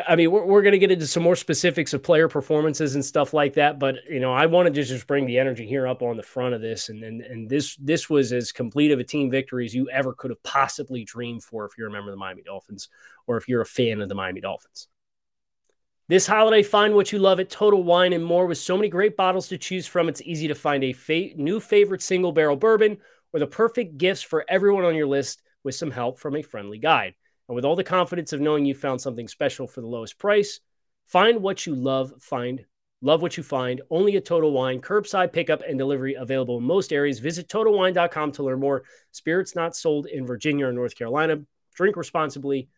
I 0.07 0.17
mean, 0.17 0.31
we're, 0.33 0.45
we're 0.45 0.63
going 0.63 0.73
to 0.73 0.79
get 0.79 0.91
into 0.91 1.07
some 1.07 1.23
more 1.23 1.37
specifics 1.37 1.95
of 1.95 2.03
player 2.03 2.29
performances 2.29 2.97
and 2.97 3.05
stuff 3.05 3.33
like 3.33 3.55
that, 3.55 3.79
but 3.79 3.97
you 4.11 4.19
know, 4.19 4.33
I 4.33 4.47
wanted 4.47 4.75
to 4.75 4.83
just 4.83 5.07
bring 5.07 5.25
the 5.25 5.39
energy 5.39 5.67
here 5.67 5.87
up 5.87 6.03
on 6.03 6.17
the 6.17 6.23
front 6.23 6.55
of 6.55 6.61
this, 6.61 6.89
and 6.89 7.05
and, 7.05 7.21
and 7.21 7.49
this 7.49 7.77
this 7.77 8.11
was 8.11 8.33
as 8.33 8.51
complete 8.51 8.91
of 8.91 8.99
a 8.99 9.05
team 9.05 9.31
victory 9.31 9.65
as 9.65 9.75
you 9.75 9.89
ever 9.91 10.13
could 10.13 10.31
have 10.31 10.43
possibly 10.43 11.05
dreamed 11.05 11.45
for 11.45 11.65
if 11.65 11.73
you're 11.79 11.89
a 11.89 11.93
member 11.93 12.11
of 12.11 12.15
the 12.15 12.21
Miami 12.21 12.43
Dolphins 12.43 12.89
or 13.27 13.37
if 13.37 13.49
you're 13.49 13.63
a 13.63 13.67
fan 13.67 14.01
of 14.01 14.09
the 14.09 14.15
Miami 14.15 14.41
Dolphins. 14.41 14.89
This 16.09 16.27
holiday, 16.27 16.63
find 16.63 16.95
what 16.95 17.13
you 17.13 17.19
love 17.19 17.41
at 17.41 17.49
Total 17.49 17.83
Wine 17.83 18.13
and 18.13 18.25
More. 18.25 18.47
With 18.47 18.59
so 18.59 18.77
many 18.77 18.89
great 18.89 19.17
bottles 19.17 19.49
to 19.49 19.57
choose 19.57 19.87
from, 19.87 20.09
it's 20.09 20.21
easy 20.21 20.49
to 20.49 20.55
find 20.55 20.85
a 20.85 20.93
fa- 20.93 21.35
new 21.37 21.61
favorite 21.61 22.03
single 22.03 22.33
barrel 22.33 22.57
bourbon 22.57 22.99
or 23.33 23.41
the 23.41 23.47
perfect 23.47 23.97
gifts 23.97 24.21
for 24.21 24.45
everyone 24.49 24.85
on 24.85 24.95
your 24.95 25.07
list 25.07 25.41
with 25.63 25.75
some 25.75 25.91
help 25.91 26.19
from 26.19 26.37
a 26.37 26.43
friendly 26.43 26.79
guide. 26.79 27.15
And 27.49 27.57
with 27.57 27.65
all 27.65 27.77
the 27.77 27.85
confidence 27.85 28.33
of 28.33 28.41
knowing 28.41 28.65
you 28.65 28.75
found 28.75 29.01
something 29.01 29.29
special 29.29 29.67
for 29.67 29.81
the 29.81 29.87
lowest 29.87 30.19
price, 30.19 30.61
find 31.07 31.43
what 31.43 31.67
you 31.67 31.75
love, 31.75 32.13
find 32.21 32.65
love 33.05 33.21
what 33.23 33.37
you 33.37 33.43
find. 33.43 33.83
Only 33.91 34.17
at 34.17 34.25
Total 34.25 34.51
Wine, 34.51 34.81
curbside 34.81 35.33
pickup 35.33 35.63
and 35.69 35.79
delivery 35.79 36.15
available 36.15 36.59
in 36.59 36.65
most 36.65 36.93
areas. 36.93 37.19
Visit 37.19 37.49
totalwine.com 37.49 38.33
to 38.33 38.43
learn 38.43 38.61
more. 38.61 38.85
Spirits 39.13 39.55
not 39.55 39.77
sold 39.77 40.07
in 40.07 40.27
Virginia 40.27 40.67
or 40.67 40.73
North 40.73 40.97
Carolina. 40.97 41.43
Drink 41.75 41.97
responsibly. 41.97 42.69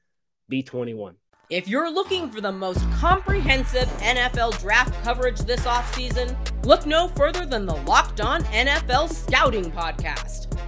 B21. 0.50 1.14
If 1.48 1.68
you're 1.68 1.90
looking 1.90 2.28
for 2.30 2.40
the 2.40 2.50
most 2.50 2.80
comprehensive 2.92 3.88
NFL 4.00 4.60
draft 4.60 4.92
coverage 5.04 5.38
this 5.40 5.60
offseason, 5.60 6.36
look 6.64 6.86
no 6.86 7.08
further 7.08 7.46
than 7.46 7.66
the 7.66 7.76
Locked 7.76 8.20
On 8.20 8.42
NFL 8.44 9.12
Scouting 9.12 9.70
Podcast. 9.70 10.55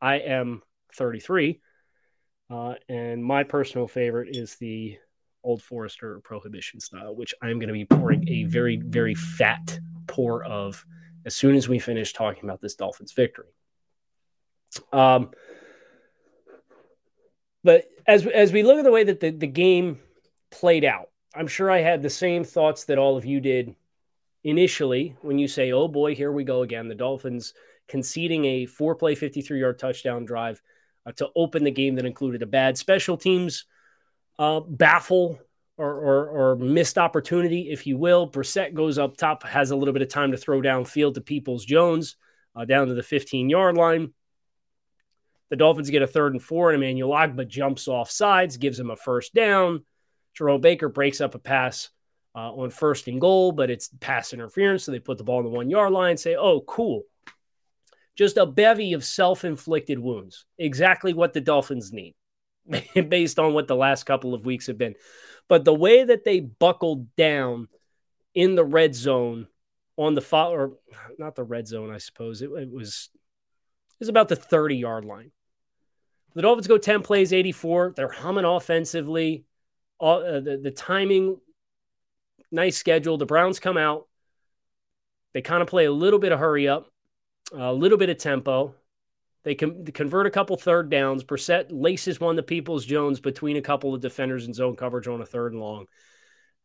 I 0.00 0.16
am 0.16 0.62
33, 0.94 1.60
uh, 2.50 2.74
and 2.88 3.24
my 3.24 3.42
personal 3.42 3.88
favorite 3.88 4.36
is 4.36 4.56
the 4.56 4.98
Old 5.42 5.62
Forester 5.62 6.20
Prohibition 6.24 6.80
style, 6.80 7.14
which 7.14 7.34
I'm 7.42 7.58
going 7.58 7.68
to 7.68 7.74
be 7.74 7.84
pouring 7.84 8.28
a 8.28 8.44
very, 8.44 8.76
very 8.76 9.14
fat 9.14 9.78
pour 10.06 10.44
of 10.44 10.84
as 11.24 11.34
soon 11.34 11.54
as 11.54 11.68
we 11.68 11.78
finish 11.78 12.12
talking 12.12 12.44
about 12.44 12.60
this 12.60 12.74
Dolphins 12.74 13.12
victory. 13.12 13.48
Um, 14.92 15.30
but 17.62 17.84
as 18.06 18.26
as 18.26 18.52
we 18.52 18.62
look 18.62 18.78
at 18.78 18.84
the 18.84 18.90
way 18.90 19.04
that 19.04 19.20
the, 19.20 19.30
the 19.30 19.46
game 19.46 20.00
played 20.50 20.84
out, 20.84 21.10
I'm 21.34 21.46
sure 21.46 21.70
I 21.70 21.80
had 21.80 22.02
the 22.02 22.10
same 22.10 22.44
thoughts 22.44 22.84
that 22.84 22.98
all 22.98 23.16
of 23.16 23.24
you 23.24 23.40
did 23.40 23.74
initially 24.42 25.16
when 25.22 25.38
you 25.38 25.48
say, 25.48 25.72
"Oh 25.72 25.88
boy, 25.88 26.14
here 26.14 26.32
we 26.32 26.44
go 26.44 26.62
again." 26.62 26.88
The 26.88 26.94
Dolphins 26.94 27.54
conceding 27.88 28.44
a 28.44 28.66
four-play, 28.66 29.14
53-yard 29.14 29.78
touchdown 29.78 30.24
drive 30.24 30.60
uh, 31.06 31.12
to 31.12 31.28
open 31.36 31.64
the 31.64 31.70
game 31.70 31.96
that 31.96 32.06
included 32.06 32.42
a 32.42 32.46
bad 32.46 32.78
special 32.78 33.16
teams 33.16 33.66
uh, 34.38 34.60
baffle 34.60 35.38
or, 35.76 35.90
or, 35.90 36.28
or, 36.28 36.56
missed 36.56 36.98
opportunity, 36.98 37.70
if 37.70 37.86
you 37.86 37.98
will. 37.98 38.30
Brissett 38.30 38.74
goes 38.74 38.98
up 38.98 39.16
top, 39.16 39.42
has 39.42 39.70
a 39.70 39.76
little 39.76 39.92
bit 39.92 40.02
of 40.02 40.08
time 40.08 40.30
to 40.30 40.36
throw 40.36 40.60
downfield 40.60 41.14
to 41.14 41.20
Peoples 41.20 41.64
Jones 41.64 42.16
uh, 42.54 42.64
down 42.64 42.86
to 42.88 42.94
the 42.94 43.02
15-yard 43.02 43.76
line. 43.76 44.12
The 45.50 45.56
Dolphins 45.56 45.90
get 45.90 46.02
a 46.02 46.06
third 46.06 46.32
and 46.32 46.42
four, 46.42 46.70
and 46.70 46.82
Emmanuel 46.82 47.10
Ogbah 47.10 47.48
jumps 47.48 47.86
off 47.86 48.10
sides, 48.10 48.56
gives 48.56 48.78
him 48.78 48.90
a 48.90 48.96
first 48.96 49.34
down. 49.34 49.84
Jerome 50.34 50.60
Baker 50.60 50.88
breaks 50.88 51.20
up 51.20 51.34
a 51.34 51.38
pass 51.38 51.90
uh, 52.34 52.52
on 52.52 52.70
first 52.70 53.06
and 53.08 53.20
goal, 53.20 53.52
but 53.52 53.70
it's 53.70 53.88
pass 54.00 54.32
interference. 54.32 54.84
So 54.84 54.92
they 54.92 54.98
put 54.98 55.18
the 55.18 55.24
ball 55.24 55.38
on 55.38 55.44
the 55.44 55.50
one 55.50 55.70
yard 55.70 55.92
line, 55.92 56.16
say, 56.16 56.34
oh, 56.34 56.60
cool. 56.62 57.02
Just 58.16 58.36
a 58.36 58.46
bevy 58.46 58.92
of 58.92 59.04
self 59.04 59.44
inflicted 59.44 59.98
wounds. 59.98 60.46
Exactly 60.58 61.12
what 61.12 61.32
the 61.32 61.40
Dolphins 61.40 61.92
need 61.92 62.14
based 63.08 63.38
on 63.38 63.54
what 63.54 63.66
the 63.66 63.76
last 63.76 64.04
couple 64.04 64.34
of 64.34 64.46
weeks 64.46 64.68
have 64.68 64.78
been. 64.78 64.94
But 65.48 65.64
the 65.64 65.74
way 65.74 66.04
that 66.04 66.24
they 66.24 66.40
buckled 66.40 67.14
down 67.16 67.68
in 68.34 68.54
the 68.54 68.64
red 68.64 68.94
zone 68.94 69.48
on 69.96 70.14
the 70.14 70.20
fo- 70.20 70.52
or 70.52 70.72
not 71.18 71.34
the 71.34 71.44
red 71.44 71.66
zone, 71.66 71.92
I 71.92 71.98
suppose 71.98 72.42
it, 72.42 72.50
it 72.50 72.70
was 72.70 73.10
is 74.00 74.08
about 74.08 74.28
the 74.28 74.36
30 74.36 74.76
yard 74.76 75.04
line. 75.04 75.30
The 76.34 76.42
Dolphins 76.42 76.66
go 76.66 76.78
10 76.78 77.02
plays, 77.02 77.32
84. 77.32 77.94
They're 77.96 78.08
humming 78.08 78.44
offensively. 78.44 79.44
All, 80.00 80.24
uh, 80.24 80.40
the, 80.40 80.56
the 80.56 80.72
timing, 80.72 81.38
nice 82.50 82.76
schedule. 82.76 83.16
The 83.18 83.26
Browns 83.26 83.60
come 83.60 83.76
out. 83.76 84.08
They 85.32 85.42
kind 85.42 85.62
of 85.62 85.68
play 85.68 85.84
a 85.84 85.92
little 85.92 86.18
bit 86.18 86.32
of 86.32 86.38
hurry 86.38 86.68
up, 86.68 86.88
a 87.56 87.72
little 87.72 87.98
bit 87.98 88.10
of 88.10 88.18
tempo. 88.18 88.74
They 89.42 89.54
can 89.54 89.84
convert 89.86 90.26
a 90.26 90.30
couple 90.30 90.56
third 90.56 90.90
downs. 90.90 91.22
Brissett 91.22 91.66
laces 91.70 92.18
one 92.18 92.36
to 92.36 92.42
Peoples 92.42 92.86
Jones 92.86 93.20
between 93.20 93.56
a 93.56 93.62
couple 93.62 93.94
of 93.94 94.00
defenders 94.00 94.46
in 94.46 94.54
zone 94.54 94.76
coverage 94.76 95.06
on 95.06 95.20
a 95.20 95.26
third 95.26 95.52
and 95.52 95.60
long. 95.60 95.86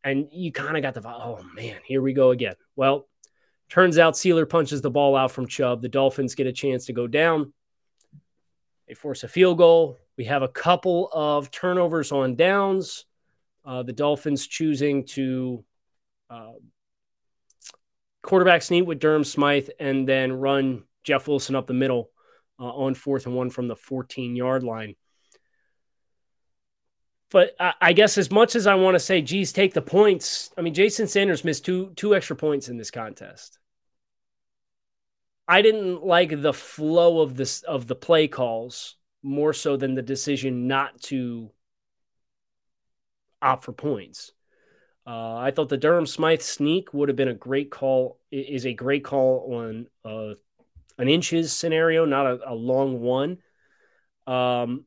And 0.03 0.29
you 0.31 0.51
kind 0.53 0.77
of 0.77 0.83
got 0.83 0.93
the, 0.93 1.07
oh 1.07 1.43
man, 1.53 1.77
here 1.85 2.01
we 2.01 2.13
go 2.13 2.31
again. 2.31 2.55
Well, 2.77 3.09
Turns 3.69 3.99
out 3.99 4.15
Sieler 4.15 4.49
punches 4.49 4.81
the 4.81 4.89
ball 4.89 5.15
out 5.15 5.31
from 5.31 5.47
Chubb. 5.47 5.81
The 5.81 5.89
Dolphins 5.89 6.33
get 6.33 6.47
a 6.47 6.51
chance 6.51 6.87
to 6.87 6.93
go 6.93 7.05
down. 7.05 7.53
They 8.87 8.95
force 8.95 9.23
a 9.23 9.27
field 9.27 9.59
goal. 9.59 9.97
We 10.17 10.25
have 10.25 10.41
a 10.41 10.47
couple 10.47 11.09
of 11.13 11.51
turnovers 11.51 12.11
on 12.11 12.35
downs. 12.35 13.05
Uh, 13.63 13.83
the 13.83 13.93
Dolphins 13.93 14.47
choosing 14.47 15.05
to 15.05 15.63
uh, 16.31 16.53
quarterback 18.29 18.61
sneak 18.61 18.85
with 18.85 18.99
Durham 18.99 19.23
Smythe 19.23 19.69
and 19.79 20.07
then 20.07 20.33
run 20.33 20.83
Jeff 21.03 21.27
Wilson 21.27 21.55
up 21.55 21.65
the 21.65 21.73
middle 21.73 22.11
uh, 22.59 22.69
on 22.69 22.93
fourth 22.93 23.25
and 23.25 23.35
one 23.35 23.49
from 23.49 23.67
the 23.67 23.75
14 23.75 24.35
yard 24.35 24.63
line. 24.63 24.95
But 27.31 27.55
I, 27.59 27.73
I 27.81 27.93
guess 27.93 28.19
as 28.19 28.29
much 28.29 28.55
as 28.55 28.67
I 28.67 28.75
want 28.75 28.93
to 28.93 28.99
say, 28.99 29.23
geez, 29.23 29.51
take 29.51 29.73
the 29.73 29.81
points. 29.81 30.51
I 30.55 30.61
mean, 30.61 30.75
Jason 30.75 31.07
Sanders 31.07 31.43
missed 31.43 31.65
two 31.65 31.91
two 31.95 32.15
extra 32.15 32.35
points 32.35 32.69
in 32.69 32.77
this 32.77 32.91
contest. 32.91 33.57
I 35.47 35.63
didn't 35.63 36.03
like 36.03 36.43
the 36.43 36.53
flow 36.53 37.21
of 37.21 37.35
this 37.35 37.63
of 37.63 37.87
the 37.87 37.95
play 37.95 38.27
calls 38.27 38.95
more 39.23 39.53
so 39.53 39.75
than 39.75 39.95
the 39.95 40.03
decision 40.03 40.67
not 40.67 41.01
to 41.01 41.49
opt 43.41 43.63
for 43.63 43.73
points. 43.73 44.33
Uh, 45.07 45.35
I 45.37 45.51
thought 45.51 45.69
the 45.69 45.77
Durham 45.77 46.05
Smythe 46.05 46.41
sneak 46.41 46.93
would 46.93 47.09
have 47.09 47.15
been 47.15 47.27
a 47.27 47.33
great 47.33 47.71
call. 47.71 48.19
Is 48.31 48.65
a 48.65 48.73
great 48.73 49.03
call 49.03 49.53
on 49.55 49.87
uh, 50.05 50.35
an 50.97 51.09
inches 51.09 51.51
scenario, 51.51 52.05
not 52.05 52.27
a, 52.27 52.51
a 52.51 52.53
long 52.53 53.01
one. 53.01 53.39
Um, 54.27 54.85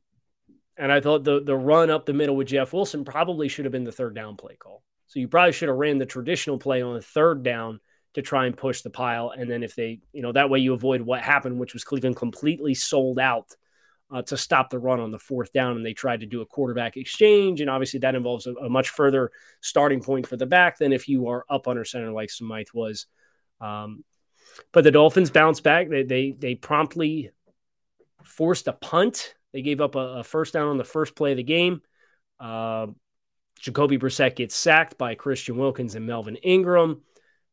and 0.76 0.92
I 0.92 1.00
thought 1.00 1.24
the 1.24 1.42
the 1.42 1.56
run 1.56 1.90
up 1.90 2.06
the 2.06 2.12
middle 2.12 2.36
with 2.36 2.48
Jeff 2.48 2.72
Wilson 2.72 3.04
probably 3.04 3.48
should 3.48 3.64
have 3.64 3.72
been 3.72 3.84
the 3.84 3.92
third 3.92 4.14
down 4.14 4.36
play 4.36 4.56
call. 4.56 4.82
So 5.08 5.18
you 5.18 5.28
probably 5.28 5.52
should 5.52 5.68
have 5.68 5.76
ran 5.76 5.98
the 5.98 6.06
traditional 6.06 6.58
play 6.58 6.82
on 6.82 6.96
a 6.96 7.02
third 7.02 7.42
down 7.42 7.80
to 8.14 8.22
try 8.22 8.46
and 8.46 8.56
push 8.56 8.82
the 8.82 8.90
pile. 8.90 9.30
And 9.36 9.50
then 9.50 9.62
if 9.62 9.74
they, 9.74 10.00
you 10.12 10.22
know, 10.22 10.32
that 10.32 10.50
way 10.50 10.60
you 10.60 10.72
avoid 10.72 11.02
what 11.02 11.20
happened, 11.20 11.58
which 11.58 11.74
was 11.74 11.84
Cleveland 11.84 12.16
completely 12.16 12.74
sold 12.74 13.18
out 13.18 13.54
uh, 14.12 14.22
to 14.22 14.36
stop 14.36 14.70
the 14.70 14.78
run 14.78 15.00
on 15.00 15.10
the 15.10 15.18
fourth 15.18 15.52
down. 15.52 15.76
And 15.76 15.86
they 15.86 15.94
tried 15.94 16.20
to 16.20 16.26
do 16.26 16.42
a 16.42 16.46
quarterback 16.46 16.96
exchange. 16.96 17.60
And 17.60 17.70
obviously 17.70 18.00
that 18.00 18.14
involves 18.14 18.46
a, 18.46 18.52
a 18.54 18.68
much 18.68 18.90
further 18.90 19.30
starting 19.60 20.02
point 20.02 20.26
for 20.26 20.36
the 20.36 20.46
back 20.46 20.78
than 20.78 20.92
if 20.92 21.08
you 21.08 21.28
are 21.28 21.44
up 21.48 21.66
under 21.66 21.84
center 21.84 22.12
like 22.12 22.30
Smythe 22.30 22.66
was. 22.74 23.06
Um, 23.60 24.04
but 24.72 24.84
the 24.84 24.90
Dolphins 24.90 25.30
bounced 25.30 25.62
back. 25.62 25.88
They, 25.88 26.02
they, 26.02 26.32
they 26.32 26.54
promptly 26.54 27.30
forced 28.22 28.68
a 28.68 28.72
punt. 28.72 29.34
They 29.52 29.62
gave 29.62 29.80
up 29.80 29.94
a, 29.94 30.18
a 30.18 30.24
first 30.24 30.52
down 30.52 30.68
on 30.68 30.78
the 30.78 30.84
first 30.84 31.16
play 31.16 31.30
of 31.30 31.36
the 31.36 31.42
game. 31.42 31.80
Uh, 32.38 32.88
Jacoby 33.60 33.98
Brissett 33.98 34.36
gets 34.36 34.56
sacked 34.56 34.98
by 34.98 35.14
Christian 35.14 35.56
Wilkins 35.56 35.94
and 35.94 36.06
Melvin 36.06 36.36
Ingram. 36.36 37.02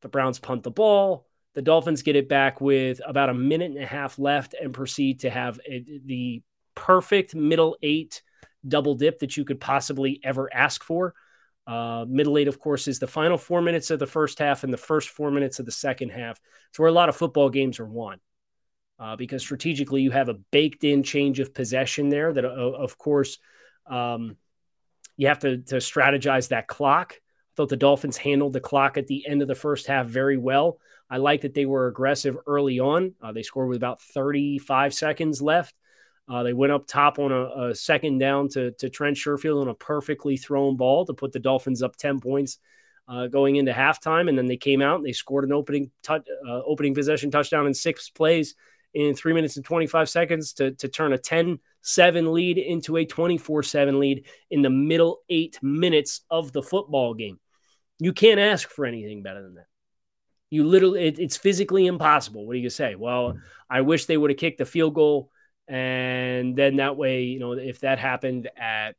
The 0.02 0.10
Browns 0.10 0.40
punt 0.40 0.64
the 0.64 0.72
ball. 0.72 1.28
The 1.54 1.62
Dolphins 1.62 2.04
get 2.04 2.16
it 2.16 2.30
back 2.30 2.62
with 2.62 3.02
about 3.06 3.30
a 3.30 3.34
minute 3.34 3.72
and 3.72 3.84
a 3.84 3.86
half 3.86 4.18
left 4.18 4.56
and 4.60 4.74
proceed 4.74 5.22
to 5.22 5.30
have 5.30 5.60
a, 5.68 5.84
the 6.06 6.42
perfect 6.80 7.36
middle 7.36 7.78
eight 7.84 8.22
double 8.66 8.96
dip 8.96 9.20
that 9.20 9.36
you 9.36 9.44
could 9.44 9.60
possibly 9.60 10.22
ever 10.24 10.54
ask 10.54 10.82
for. 10.84 11.14
Uh, 11.68 12.06
middle 12.08 12.38
eight, 12.38 12.48
of 12.48 12.60
course, 12.60 12.88
is 12.88 13.00
the 13.00 13.08
final 13.08 13.38
four 13.38 13.62
minutes 13.62 13.92
of 13.92 14.00
the 14.00 14.08
first 14.08 14.40
half 14.40 14.64
and 14.64 14.72
the 14.72 14.78
first 14.78 15.10
four 15.10 15.30
minutes 15.30 15.60
of 15.60 15.66
the 15.66 15.72
second 15.72 16.10
half. 16.10 16.40
It's 16.70 16.80
where 16.80 16.88
a 16.88 16.94
lot 16.94 17.10
of 17.10 17.16
football 17.16 17.50
games 17.50 17.80
are 17.80 17.86
won. 17.86 18.20
Uh, 18.98 19.16
because 19.16 19.42
strategically, 19.42 20.02
you 20.02 20.12
have 20.12 20.30
a 20.30 20.34
baked 20.34 20.84
in 20.84 21.04
change 21.04 21.40
of 21.40 21.54
possession 21.54 22.10
there 22.10 22.34
that, 22.34 22.44
uh, 22.44 22.48
of 22.48 22.98
course, 22.98 23.38
um, 23.86 24.36
you 25.16 25.28
have 25.28 25.40
to, 25.40 25.58
to 25.58 25.76
strategize 25.76 26.50
that 26.50 26.68
clock 26.68 27.14
I 27.14 27.56
thought 27.56 27.70
the 27.70 27.78
Dolphins 27.78 28.18
handled 28.18 28.54
the 28.54 28.62
clock 28.62 28.98
at 28.98 29.08
the 29.08 29.28
end 29.28 29.42
of 29.42 29.48
the 29.48 29.56
first 29.56 29.88
half 29.88 30.06
very 30.06 30.38
well. 30.38 30.80
I 31.10 31.18
like 31.18 31.42
that 31.42 31.54
they 31.54 31.66
were 31.66 31.88
aggressive 31.88 32.38
early 32.48 32.80
on. 32.80 33.16
Uh, 33.22 33.32
they 33.32 33.44
scored 33.44 33.68
with 33.68 33.78
about 33.78 34.02
35 34.02 34.94
seconds 34.94 35.42
left. 35.42 35.76
Uh, 36.30 36.44
they 36.44 36.54
went 36.54 36.72
up 36.72 36.86
top 36.86 37.18
on 37.18 37.32
a, 37.32 37.70
a, 37.70 37.76
second 37.76 38.20
down 38.20 38.48
to, 38.48 38.72
to 38.74 38.90
Trent 38.90 39.18
Sherfield 39.18 39.62
on 39.62 39.68
a 39.68 39.74
perfectly 39.74 40.38
thrown 40.38 40.78
ball 40.78 41.06
to 41.06 41.14
put 41.14 41.32
the 41.32 41.40
Dolphins 41.40 41.82
up 41.82 41.96
10 41.96 42.20
points 42.20 42.60
uh, 43.08 43.26
going 43.28 43.56
into 43.56 43.72
halftime. 43.72 44.30
And 44.30 44.38
then 44.38 44.46
they 44.46 44.58
came 44.58 44.82
out 44.82 44.98
and 44.98 45.06
they 45.06 45.12
scored 45.12 45.44
an 45.44 45.52
opening 45.52 45.90
uh, 46.08 46.20
opening 46.48 46.94
possession 46.94 47.32
touchdown 47.32 47.66
in 47.66 47.74
six 47.74 48.10
plays 48.10 48.54
in 48.94 49.16
three 49.16 49.34
minutes 49.34 49.56
and 49.56 49.66
25 49.66 50.08
seconds 50.08 50.54
to, 50.54 50.72
to 50.72 50.88
turn 50.88 51.14
a 51.14 51.18
10 51.18 51.60
7 51.82 52.34
lead 52.34 52.58
into 52.58 52.98
a 52.98 53.06
24 53.06 53.64
7 53.64 54.00
lead 54.00 54.26
in 54.52 54.62
the 54.62 54.70
middle 54.70 55.22
eight 55.30 55.58
minutes 55.64 56.22
of 56.30 56.52
the 56.52 56.62
football 56.62 57.14
game. 57.14 57.40
You 58.00 58.14
can't 58.14 58.40
ask 58.40 58.70
for 58.70 58.86
anything 58.86 59.24
better 59.24 59.42
than 59.42 59.56
that. 59.56 59.66
You 60.50 60.64
literally, 60.64 61.08
it, 61.08 61.20
it's 61.20 61.38
physically 61.38 61.88
impossible. 61.88 62.46
What 62.46 62.54
do 62.54 62.60
you 62.60 62.70
say? 62.70 62.96
Well, 62.96 63.38
I 63.70 63.82
wish 63.82 64.06
they 64.06 64.18
would 64.18 64.32
have 64.32 64.40
kicked 64.40 64.58
the 64.58 64.66
field 64.66 64.96
goal. 64.96 65.32
And 65.70 66.56
then 66.56 66.78
that 66.78 66.98
way, 66.98 67.24
you 67.24 67.40
know, 67.40 67.54
if 67.54 67.82
that 67.82 68.00
happened 68.00 68.50
at 68.58 68.96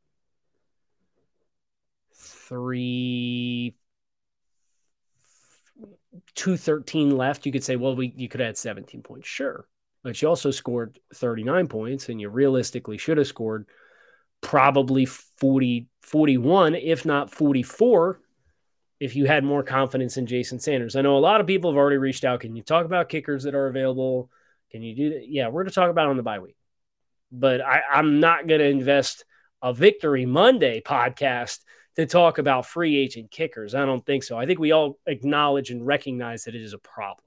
three, 2.15 3.75
213 6.35 7.17
left, 7.17 7.45
you 7.45 7.51
could 7.51 7.63
say, 7.63 7.75
well, 7.75 7.95
we, 7.95 8.13
you 8.15 8.29
could 8.29 8.39
add 8.39 8.57
17 8.57 9.03
points. 9.03 9.27
Sure. 9.27 9.67
But 10.01 10.21
you 10.21 10.29
also 10.29 10.49
scored 10.49 10.97
39 11.13 11.67
points 11.67 12.07
and 12.07 12.21
you 12.21 12.29
realistically 12.29 12.97
should 12.97 13.17
have 13.17 13.27
scored 13.27 13.67
probably 14.39 15.05
40, 15.05 15.87
41, 16.01 16.75
if 16.75 17.05
not 17.05 17.29
44 17.31 18.19
if 19.01 19.15
you 19.15 19.25
had 19.25 19.43
more 19.43 19.63
confidence 19.63 20.15
in 20.15 20.25
Jason 20.25 20.59
Sanders. 20.59 20.95
I 20.95 21.01
know 21.01 21.17
a 21.17 21.19
lot 21.19 21.41
of 21.41 21.47
people 21.47 21.71
have 21.71 21.77
already 21.77 21.97
reached 21.97 22.23
out. 22.23 22.39
Can 22.39 22.55
you 22.55 22.63
talk 22.63 22.85
about 22.85 23.09
kickers 23.09 23.43
that 23.43 23.55
are 23.55 23.67
available? 23.67 24.29
Can 24.71 24.83
you 24.83 24.95
do 24.95 25.09
that? 25.09 25.27
Yeah, 25.27 25.47
we're 25.47 25.63
going 25.63 25.69
to 25.69 25.75
talk 25.75 25.89
about 25.89 26.07
on 26.07 26.17
the 26.17 26.23
bye 26.23 26.39
week. 26.39 26.55
But 27.31 27.61
I, 27.61 27.81
I'm 27.91 28.19
not 28.19 28.47
going 28.47 28.59
to 28.59 28.67
invest 28.67 29.25
a 29.61 29.73
Victory 29.73 30.25
Monday 30.25 30.81
podcast 30.81 31.59
to 31.95 32.05
talk 32.05 32.37
about 32.37 32.65
free 32.65 32.97
agent 32.97 33.31
kickers. 33.31 33.75
I 33.75 33.85
don't 33.85 34.05
think 34.05 34.23
so. 34.23 34.37
I 34.37 34.45
think 34.45 34.59
we 34.59 34.71
all 34.71 34.97
acknowledge 35.05 35.69
and 35.69 35.85
recognize 35.85 36.45
that 36.45 36.55
it 36.55 36.61
is 36.61 36.73
a 36.73 36.77
problem. 36.77 37.25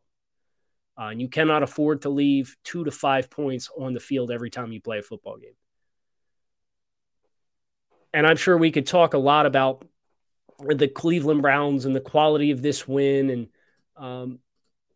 Uh, 0.99 1.07
and 1.07 1.21
you 1.21 1.29
cannot 1.29 1.63
afford 1.63 2.03
to 2.03 2.09
leave 2.09 2.57
two 2.65 2.85
to 2.85 2.91
five 2.91 3.29
points 3.29 3.69
on 3.77 3.95
the 3.95 4.01
field 4.01 4.31
every 4.31 4.51
time 4.51 4.73
you 4.73 4.81
play 4.81 4.99
a 4.99 5.03
football 5.03 5.37
game. 5.37 5.57
And 8.13 8.27
I'm 8.27 8.37
sure 8.37 8.57
we 8.57 8.71
could 8.71 8.87
talk 8.87 9.15
a 9.15 9.19
lot 9.19 9.45
about 9.45 9.85
the 10.61 10.87
Cleveland 10.87 11.43
Browns 11.43 11.85
and 11.85 11.97
the 11.97 12.01
quality 12.01 12.53
of 12.53 12.63
this 12.63 12.87
win. 12.87 13.31
And 13.31 13.49
um, 13.97 14.39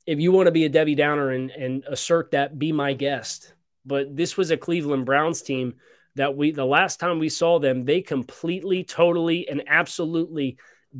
if 0.06 0.20
you 0.20 0.30
want 0.30 0.46
to 0.46 0.52
be 0.52 0.64
a 0.64 0.68
Debbie 0.68 0.94
Downer 0.94 1.30
and, 1.30 1.50
and 1.50 1.84
assert 1.88 2.30
that, 2.30 2.58
be 2.58 2.70
my 2.70 2.92
guest. 2.92 3.52
But 3.88 4.14
this 4.14 4.36
was 4.36 4.50
a 4.50 4.56
Cleveland 4.56 5.06
Browns 5.06 5.40
team 5.40 5.74
that 6.14 6.36
we, 6.36 6.50
the 6.50 6.64
last 6.64 7.00
time 7.00 7.18
we 7.18 7.30
saw 7.30 7.58
them, 7.58 7.84
they 7.84 8.02
completely, 8.02 8.84
totally, 8.84 9.48
and 9.48 9.62
absolutely 9.66 10.58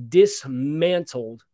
dismantled 0.09 1.45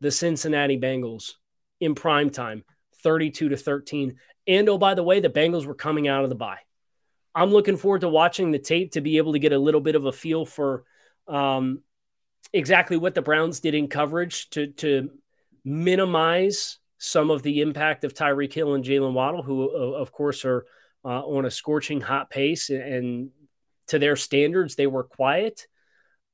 the 0.00 0.10
Cincinnati 0.10 0.78
Bengals 0.78 1.32
in 1.80 1.94
prime 1.94 2.30
time, 2.30 2.62
32 3.02 3.48
to 3.48 3.56
13. 3.56 4.18
And 4.46 4.68
oh, 4.68 4.76
by 4.76 4.94
the 4.94 5.02
way, 5.02 5.20
the 5.20 5.30
Bengals 5.30 5.66
were 5.66 5.74
coming 5.74 6.08
out 6.08 6.24
of 6.24 6.28
the 6.28 6.36
bye. 6.36 6.58
I'm 7.34 7.50
looking 7.50 7.78
forward 7.78 8.02
to 8.02 8.08
watching 8.08 8.50
the 8.50 8.58
tape 8.58 8.92
to 8.92 9.00
be 9.00 9.16
able 9.16 9.32
to 9.32 9.38
get 9.38 9.52
a 9.52 9.58
little 9.58 9.80
bit 9.80 9.94
of 9.94 10.04
a 10.04 10.12
feel 10.12 10.44
for 10.44 10.84
um, 11.26 11.82
exactly 12.52 12.98
what 12.98 13.14
the 13.14 13.22
Browns 13.22 13.60
did 13.60 13.74
in 13.74 13.88
coverage 13.88 14.50
to 14.50 14.66
to 14.72 15.10
minimize 15.64 16.78
some 16.98 17.30
of 17.30 17.42
the 17.42 17.62
impact 17.62 18.04
of 18.04 18.14
Tyreek 18.14 18.52
Hill 18.52 18.74
and 18.74 18.84
Jaylen 18.84 19.12
Waddle, 19.12 19.42
who 19.42 19.68
of 19.70 20.12
course 20.12 20.44
are 20.44 20.66
uh, 21.04 21.24
on 21.24 21.44
a 21.44 21.50
scorching 21.50 22.00
hot 22.00 22.30
pace, 22.30 22.70
and 22.70 23.30
to 23.88 23.98
their 23.98 24.16
standards, 24.16 24.74
they 24.74 24.86
were 24.86 25.04
quiet, 25.04 25.66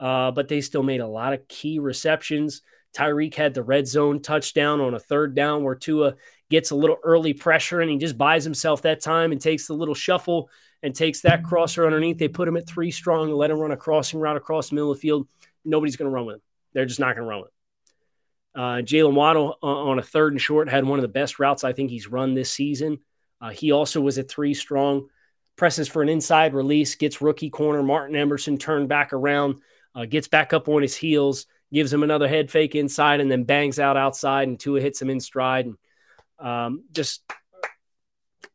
uh, 0.01 0.31
but 0.31 0.49
they 0.49 0.61
still 0.61 0.83
made 0.83 1.01
a 1.01 1.07
lot 1.07 1.33
of 1.33 1.49
key 1.49 1.79
receptions. 1.79 2.63
Tyreek 2.97 3.35
had 3.35 3.55
the 3.55 3.63
red 3.63 3.87
zone 3.87 4.23
touchdown 4.23 4.81
on 4.81 4.95
a 4.95 4.99
third 4.99 5.35
down 5.35 5.63
where 5.63 5.75
Tua 5.75 6.15
gets 6.51 6.71
a 6.71 6.77
little 6.77 6.97
early 7.05 7.35
pressure 7.35 7.81
and 7.81 7.91
he 7.91 7.99
just 7.99 8.17
buys 8.17 8.45
himself 8.45 8.83
that 8.83 9.03
time 9.03 9.31
and 9.31 9.41
takes 9.41 9.67
the 9.67 9.75
little 9.75 9.95
shuffle 9.95 10.49
and 10.83 10.95
takes 10.95 11.21
that 11.21 11.45
crosser 11.45 11.85
underneath. 11.85 12.17
They 12.17 12.29
put 12.29 12.49
him 12.49 12.57
at 12.57 12.67
three 12.67 12.91
strong, 12.91 13.31
let 13.31 13.51
him 13.51 13.59
run 13.59 13.73
a 13.73 13.77
crossing 13.77 14.21
route 14.21 14.39
across 14.39 14.71
the 14.71 14.77
middle 14.77 14.91
of 14.91 14.97
the 14.97 15.03
field 15.03 15.29
nobody's 15.69 15.97
going 15.97 16.11
to 16.11 16.15
run 16.15 16.27
with 16.27 16.37
him. 16.37 16.43
They're 16.73 16.87
just 16.87 17.01
not 17.01 17.15
going 17.15 17.25
to 17.25 17.29
run 17.29 17.41
with 17.41 17.49
him. 17.49 18.63
Uh, 18.63 18.83
Jaylen 18.83 19.15
Waddle 19.15 19.57
uh, 19.63 19.67
on 19.67 19.99
a 19.99 20.03
third 20.03 20.33
and 20.33 20.41
short 20.41 20.69
had 20.69 20.85
one 20.85 20.99
of 20.99 21.03
the 21.03 21.09
best 21.09 21.39
routes 21.39 21.65
I 21.65 21.73
think 21.73 21.91
he's 21.91 22.09
run 22.09 22.35
this 22.35 22.51
season. 22.51 22.99
Uh, 23.41 23.51
he 23.51 23.73
also 23.73 24.01
was 24.01 24.19
at 24.19 24.29
three 24.29 24.55
strong, 24.55 25.09
presses 25.57 25.89
for 25.89 26.03
an 26.03 26.09
inside 26.09 26.55
release, 26.55 26.95
gets 26.95 27.21
rookie 27.21 27.51
corner 27.51 27.83
Martin 27.83 28.17
Emerson 28.17 28.59
turned 28.59 28.89
back 28.89 29.13
around, 29.13 29.61
uh, 29.95 30.05
gets 30.05 30.29
back 30.29 30.53
up 30.53 30.69
on 30.69 30.83
his 30.83 30.97
heels, 30.97 31.47
gives 31.73 31.93
him 31.93 32.03
another 32.03 32.29
head 32.29 32.51
fake 32.51 32.75
inside, 32.75 33.21
and 33.21 33.31
then 33.31 33.45
bangs 33.45 33.79
out 33.79 33.97
outside, 33.97 34.49
and 34.49 34.59
Tua 34.59 34.81
hits 34.81 35.01
him 35.01 35.11
in 35.11 35.21
stride. 35.21 35.67
And 35.67 35.77
um, 36.39 36.85
just 36.93 37.23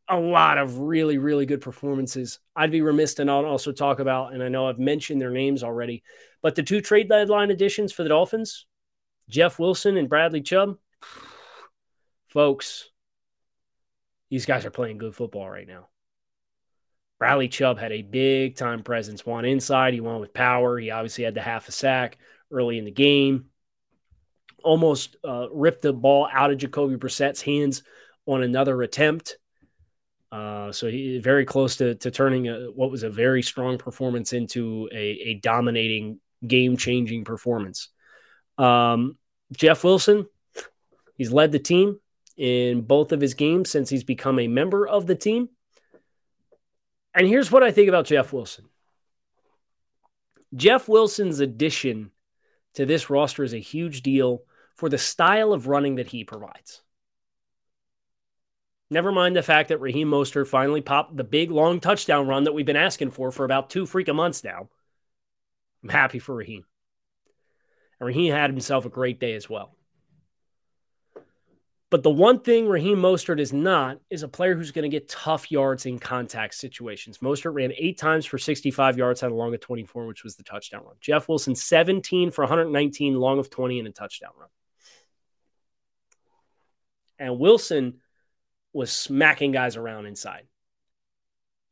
a 0.08 0.18
lot 0.18 0.58
of 0.58 0.80
really, 0.80 1.18
really 1.18 1.46
good 1.46 1.60
performances. 1.60 2.38
I'd 2.54 2.70
be 2.70 2.82
remiss 2.82 3.14
to 3.14 3.24
not 3.24 3.44
also 3.44 3.72
talk 3.72 4.00
about, 4.00 4.34
and 4.34 4.42
I 4.42 4.48
know 4.48 4.68
I've 4.68 4.78
mentioned 4.78 5.20
their 5.20 5.30
names 5.30 5.62
already, 5.62 6.02
but 6.42 6.54
the 6.54 6.62
two 6.62 6.80
trade 6.80 7.08
deadline 7.08 7.50
additions 7.50 7.92
for 7.92 8.02
the 8.02 8.10
Dolphins, 8.10 8.66
Jeff 9.28 9.58
Wilson 9.58 9.96
and 9.96 10.08
Bradley 10.08 10.42
Chubb, 10.42 10.76
folks, 12.28 12.90
these 14.30 14.46
guys 14.46 14.64
are 14.64 14.70
playing 14.70 14.98
good 14.98 15.14
football 15.14 15.48
right 15.48 15.66
now. 15.66 15.88
Bradley 17.18 17.48
Chubb 17.48 17.78
had 17.78 17.92
a 17.92 18.02
big 18.02 18.56
time 18.56 18.82
presence. 18.82 19.24
One 19.24 19.44
inside, 19.44 19.94
he 19.94 20.00
won 20.00 20.20
with 20.20 20.34
power. 20.34 20.78
He 20.78 20.90
obviously 20.90 21.24
had 21.24 21.34
the 21.34 21.40
half 21.40 21.68
a 21.68 21.72
sack 21.72 22.18
early 22.50 22.78
in 22.78 22.84
the 22.84 22.90
game. 22.90 23.46
Almost 24.62 25.16
uh, 25.24 25.48
ripped 25.52 25.82
the 25.82 25.92
ball 25.92 26.28
out 26.32 26.50
of 26.50 26.58
Jacoby 26.58 26.96
Brissett's 26.96 27.40
hands 27.40 27.82
on 28.26 28.42
another 28.42 28.82
attempt. 28.82 29.38
Uh, 30.32 30.72
so 30.72 30.88
he 30.88 31.18
very 31.18 31.44
close 31.44 31.76
to, 31.76 31.94
to 31.94 32.10
turning 32.10 32.48
a, 32.48 32.66
what 32.74 32.90
was 32.90 33.04
a 33.04 33.10
very 33.10 33.42
strong 33.42 33.78
performance 33.78 34.32
into 34.32 34.88
a, 34.92 34.98
a 34.98 35.34
dominating, 35.34 36.18
game 36.44 36.76
changing 36.76 37.24
performance. 37.24 37.90
Um, 38.58 39.16
Jeff 39.52 39.84
Wilson, 39.84 40.26
he's 41.16 41.32
led 41.32 41.52
the 41.52 41.58
team 41.58 42.00
in 42.36 42.82
both 42.82 43.12
of 43.12 43.20
his 43.20 43.34
games 43.34 43.70
since 43.70 43.90
he's 43.90 44.04
become 44.04 44.38
a 44.38 44.48
member 44.48 44.86
of 44.86 45.06
the 45.06 45.14
team. 45.14 45.48
And 47.14 47.28
here's 47.28 47.52
what 47.52 47.62
I 47.62 47.70
think 47.70 47.88
about 47.88 48.06
Jeff 48.06 48.32
Wilson 48.32 48.66
Jeff 50.54 50.88
Wilson's 50.88 51.40
addition 51.40 52.10
to 52.74 52.86
this 52.86 53.10
roster 53.10 53.44
is 53.44 53.54
a 53.54 53.58
huge 53.58 54.02
deal 54.02 54.42
for 54.74 54.88
the 54.88 54.98
style 54.98 55.52
of 55.52 55.68
running 55.68 55.96
that 55.96 56.08
he 56.08 56.24
provides. 56.24 56.82
Never 58.90 59.12
mind 59.12 59.34
the 59.34 59.42
fact 59.42 59.70
that 59.70 59.80
Raheem 59.80 60.08
Mostert 60.08 60.46
finally 60.46 60.80
popped 60.80 61.16
the 61.16 61.24
big 61.24 61.50
long 61.50 61.80
touchdown 61.80 62.26
run 62.26 62.44
that 62.44 62.52
we've 62.52 62.66
been 62.66 62.76
asking 62.76 63.10
for 63.10 63.32
for 63.32 63.44
about 63.44 63.70
two 63.70 63.84
freaking 63.84 64.16
months 64.16 64.44
now. 64.44 64.68
I'm 65.82 65.88
happy 65.88 66.18
for 66.18 66.34
Raheem. 66.34 66.64
And 67.98 68.06
Raheem 68.06 68.32
had 68.32 68.50
himself 68.50 68.84
a 68.84 68.90
great 68.90 69.18
day 69.18 69.34
as 69.34 69.48
well. 69.48 69.74
But 71.94 72.02
the 72.02 72.10
one 72.10 72.40
thing 72.40 72.66
Raheem 72.66 72.98
Mostert 72.98 73.38
is 73.38 73.52
not 73.52 74.00
is 74.10 74.24
a 74.24 74.28
player 74.28 74.56
who's 74.56 74.72
going 74.72 74.82
to 74.82 74.88
get 74.88 75.08
tough 75.08 75.52
yards 75.52 75.86
in 75.86 76.00
contact 76.00 76.54
situations. 76.56 77.18
Mostert 77.18 77.54
ran 77.54 77.72
eight 77.76 77.98
times 77.98 78.26
for 78.26 78.36
65 78.36 78.98
yards, 78.98 79.20
had 79.20 79.30
a 79.30 79.34
long 79.36 79.54
of 79.54 79.60
24, 79.60 80.04
which 80.08 80.24
was 80.24 80.34
the 80.34 80.42
touchdown 80.42 80.82
run. 80.84 80.96
Jeff 81.00 81.28
Wilson, 81.28 81.54
17 81.54 82.32
for 82.32 82.42
119, 82.42 83.14
long 83.14 83.38
of 83.38 83.48
20, 83.48 83.78
and 83.78 83.86
a 83.86 83.92
touchdown 83.92 84.32
run. 84.36 84.48
And 87.20 87.38
Wilson 87.38 88.00
was 88.72 88.90
smacking 88.90 89.52
guys 89.52 89.76
around 89.76 90.06
inside. 90.06 90.48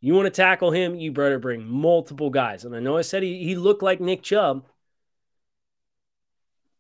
You 0.01 0.15
want 0.15 0.27
to 0.27 0.31
tackle 0.31 0.71
him, 0.71 0.95
you 0.95 1.11
better 1.11 1.41
bring 1.41 1.67
multiple 1.67 2.31
guys. 2.31 2.65
And 2.65 2.77
I 2.77 2.79
know 2.79 2.97
I 2.97 3.03
said 3.03 3.25
he, 3.25 3.43
he 3.43 3.57
looked 3.57 3.83
like 3.83 4.01
Nick 4.01 4.23
Chubb, 4.23 4.69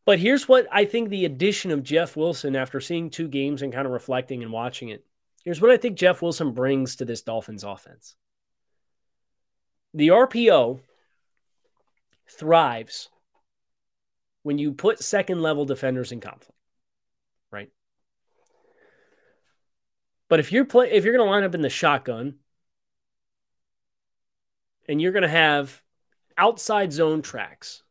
but 0.04 0.18
here's 0.18 0.48
what 0.48 0.66
I 0.72 0.84
think 0.84 1.08
the 1.08 1.24
addition 1.24 1.70
of 1.70 1.82
Jeff 1.82 2.16
Wilson 2.16 2.56
after 2.56 2.80
seeing 2.80 3.08
two 3.08 3.28
games 3.28 3.62
and 3.62 3.72
kind 3.72 3.86
of 3.86 3.92
reflecting 3.92 4.42
and 4.42 4.52
watching 4.52 4.88
it. 4.88 5.04
Here's 5.44 5.60
what 5.60 5.70
I 5.70 5.76
think 5.76 5.96
Jeff 5.96 6.22
Wilson 6.22 6.52
brings 6.52 6.96
to 6.96 7.04
this 7.04 7.22
Dolphins 7.22 7.64
offense. 7.64 8.16
The 9.94 10.08
RPO 10.08 10.80
thrives 12.28 13.10
when 14.42 14.58
you 14.58 14.72
put 14.72 15.00
second 15.00 15.40
level 15.40 15.64
defenders 15.64 16.10
in 16.10 16.20
conflict, 16.20 16.58
right? 17.52 17.70
But 20.28 20.40
if 20.40 20.50
you're 20.50 20.64
play 20.64 20.90
if 20.90 21.04
you're 21.04 21.16
going 21.16 21.26
to 21.26 21.30
line 21.30 21.44
up 21.44 21.54
in 21.54 21.62
the 21.62 21.68
shotgun 21.68 22.36
and 24.88 25.00
you're 25.00 25.12
going 25.12 25.22
to 25.22 25.28
have 25.28 25.82
outside 26.36 26.92
zone 26.92 27.22
tracks, 27.22 27.82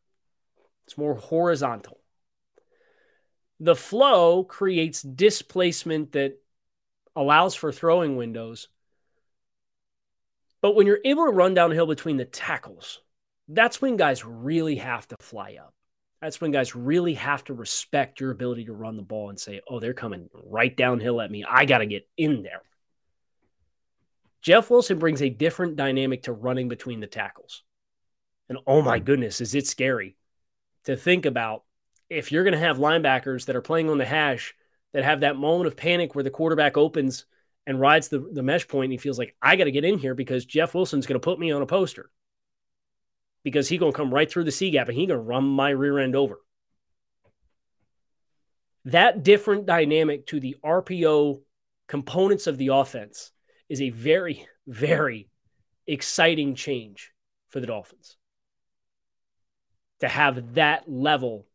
it's 0.84 0.98
more 0.98 1.14
horizontal 1.14 2.01
the 3.62 3.76
flow 3.76 4.42
creates 4.42 5.02
displacement 5.02 6.12
that 6.12 6.36
allows 7.14 7.54
for 7.54 7.70
throwing 7.70 8.16
windows. 8.16 8.66
But 10.60 10.74
when 10.74 10.88
you're 10.88 10.98
able 11.04 11.26
to 11.26 11.30
run 11.30 11.54
downhill 11.54 11.86
between 11.86 12.16
the 12.16 12.24
tackles, 12.24 13.00
that's 13.46 13.80
when 13.80 13.96
guys 13.96 14.24
really 14.24 14.76
have 14.76 15.06
to 15.08 15.16
fly 15.20 15.58
up. 15.60 15.72
That's 16.20 16.40
when 16.40 16.50
guys 16.50 16.74
really 16.74 17.14
have 17.14 17.44
to 17.44 17.54
respect 17.54 18.18
your 18.18 18.32
ability 18.32 18.64
to 18.64 18.72
run 18.72 18.96
the 18.96 19.02
ball 19.02 19.30
and 19.30 19.38
say, 19.38 19.60
oh, 19.68 19.78
they're 19.78 19.94
coming 19.94 20.28
right 20.34 20.76
downhill 20.76 21.20
at 21.20 21.30
me. 21.30 21.44
I 21.48 21.64
got 21.64 21.78
to 21.78 21.86
get 21.86 22.08
in 22.16 22.42
there. 22.42 22.62
Jeff 24.40 24.70
Wilson 24.70 24.98
brings 24.98 25.22
a 25.22 25.30
different 25.30 25.76
dynamic 25.76 26.24
to 26.24 26.32
running 26.32 26.68
between 26.68 26.98
the 26.98 27.06
tackles. 27.06 27.62
And 28.48 28.58
oh 28.66 28.82
my 28.82 28.98
goodness, 28.98 29.40
is 29.40 29.54
it 29.54 29.68
scary 29.68 30.16
to 30.84 30.96
think 30.96 31.26
about 31.26 31.62
if 32.12 32.30
you're 32.30 32.44
going 32.44 32.52
to 32.52 32.58
have 32.58 32.78
linebackers 32.78 33.46
that 33.46 33.56
are 33.56 33.62
playing 33.62 33.88
on 33.88 33.98
the 33.98 34.04
hash 34.04 34.54
that 34.92 35.04
have 35.04 35.20
that 35.20 35.36
moment 35.36 35.66
of 35.66 35.76
panic 35.76 36.14
where 36.14 36.24
the 36.24 36.30
quarterback 36.30 36.76
opens 36.76 37.24
and 37.66 37.80
rides 37.80 38.08
the, 38.08 38.18
the 38.32 38.42
mesh 38.42 38.68
point 38.68 38.86
and 38.86 38.92
he 38.92 38.98
feels 38.98 39.18
like 39.18 39.34
I 39.40 39.56
got 39.56 39.64
to 39.64 39.70
get 39.70 39.84
in 39.84 39.98
here 39.98 40.14
because 40.14 40.44
Jeff 40.44 40.74
Wilson's 40.74 41.06
going 41.06 41.18
to 41.18 41.24
put 41.24 41.38
me 41.38 41.50
on 41.52 41.62
a 41.62 41.66
poster 41.66 42.10
because 43.44 43.68
he's 43.68 43.80
going 43.80 43.92
to 43.92 43.96
come 43.96 44.12
right 44.12 44.30
through 44.30 44.44
the 44.44 44.52
C 44.52 44.70
gap 44.70 44.88
and 44.88 44.96
he's 44.96 45.08
going 45.08 45.18
to 45.18 45.24
run 45.24 45.44
my 45.44 45.70
rear 45.70 45.98
end 45.98 46.14
over. 46.14 46.38
That 48.86 49.22
different 49.22 49.64
dynamic 49.64 50.26
to 50.26 50.40
the 50.40 50.56
RPO 50.64 51.40
components 51.88 52.46
of 52.46 52.58
the 52.58 52.68
offense 52.68 53.30
is 53.68 53.80
a 53.80 53.90
very, 53.90 54.46
very 54.66 55.30
exciting 55.86 56.56
change 56.56 57.12
for 57.48 57.60
the 57.60 57.66
Dolphins. 57.66 58.16
To 60.00 60.08
have 60.08 60.54
that 60.54 60.90
level 60.90 61.46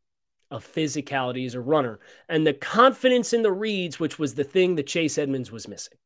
of 0.50 0.66
physicality 0.66 1.46
as 1.46 1.56
a 1.56 1.62
runner 1.62 2.00
and 2.30 2.48
the 2.48 2.54
confidence 2.54 3.34
in 3.34 3.42
the 3.42 3.52
reads, 3.52 4.00
which 4.00 4.18
was 4.18 4.36
the 4.36 4.44
thing 4.44 4.76
that 4.76 4.88
Chase 4.88 5.18
Edmonds 5.18 5.52
was 5.52 5.68
missing. 5.68 5.98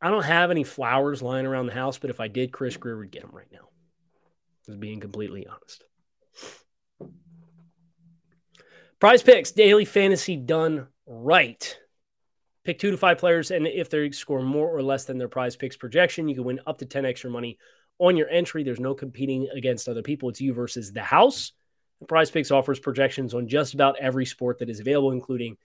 I 0.00 0.10
don't 0.10 0.24
have 0.24 0.50
any 0.50 0.64
flowers 0.64 1.22
lying 1.22 1.46
around 1.46 1.66
the 1.66 1.74
house, 1.74 1.98
but 1.98 2.10
if 2.10 2.20
I 2.20 2.28
did, 2.28 2.52
Chris 2.52 2.76
Grier 2.76 2.98
would 2.98 3.10
get 3.10 3.22
them 3.22 3.32
right 3.32 3.50
now. 3.52 3.68
Just 4.64 4.78
being 4.78 5.00
completely 5.00 5.46
honest. 5.46 5.84
Prize 9.00 9.22
picks, 9.22 9.52
daily 9.52 9.84
fantasy 9.84 10.36
done 10.36 10.86
right. 11.06 11.78
Pick 12.64 12.78
two 12.78 12.90
to 12.90 12.96
five 12.96 13.18
players, 13.18 13.50
and 13.50 13.66
if 13.66 13.90
they 13.90 14.10
score 14.10 14.42
more 14.42 14.68
or 14.68 14.82
less 14.82 15.04
than 15.04 15.18
their 15.18 15.28
prize 15.28 15.56
picks 15.56 15.76
projection, 15.76 16.28
you 16.28 16.34
can 16.34 16.44
win 16.44 16.60
up 16.66 16.78
to 16.78 16.86
10 16.86 17.04
extra 17.04 17.30
money 17.30 17.58
on 17.98 18.16
your 18.16 18.28
entry. 18.28 18.62
There's 18.62 18.80
no 18.80 18.94
competing 18.94 19.48
against 19.54 19.88
other 19.88 20.02
people. 20.02 20.28
It's 20.28 20.40
you 20.40 20.52
versus 20.52 20.92
the 20.92 21.02
house. 21.02 21.52
The 22.00 22.06
Prize 22.06 22.30
Picks 22.30 22.50
offers 22.50 22.78
projections 22.78 23.34
on 23.34 23.48
just 23.48 23.74
about 23.74 23.98
every 23.98 24.24
sport 24.24 24.58
that 24.58 24.70
is 24.70 24.80
available, 24.80 25.10
including 25.10 25.56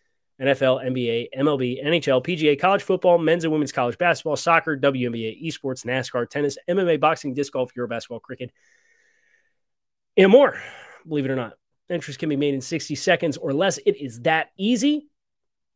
NFL, 0.41 0.83
NBA, 0.83 1.27
MLB, 1.37 1.85
NHL, 1.85 2.25
PGA, 2.25 2.59
college 2.59 2.81
football, 2.81 3.19
men's 3.19 3.43
and 3.43 3.53
women's 3.53 3.71
college 3.71 3.97
basketball, 3.97 4.35
soccer, 4.35 4.75
WNBA, 4.75 5.45
esports, 5.45 5.85
NASCAR, 5.85 6.27
tennis, 6.27 6.57
MMA, 6.67 6.99
boxing, 6.99 7.35
disc 7.35 7.53
golf, 7.53 7.71
Euro 7.75 7.87
basketball, 7.87 8.19
cricket, 8.19 8.51
and 10.17 10.31
more. 10.31 10.59
Believe 11.07 11.25
it 11.25 11.31
or 11.31 11.35
not, 11.35 11.53
entries 11.89 12.17
can 12.17 12.29
be 12.29 12.35
made 12.35 12.55
in 12.55 12.61
60 12.61 12.95
seconds 12.95 13.37
or 13.37 13.53
less. 13.53 13.77
It 13.85 13.97
is 14.01 14.21
that 14.21 14.49
easy. 14.57 15.07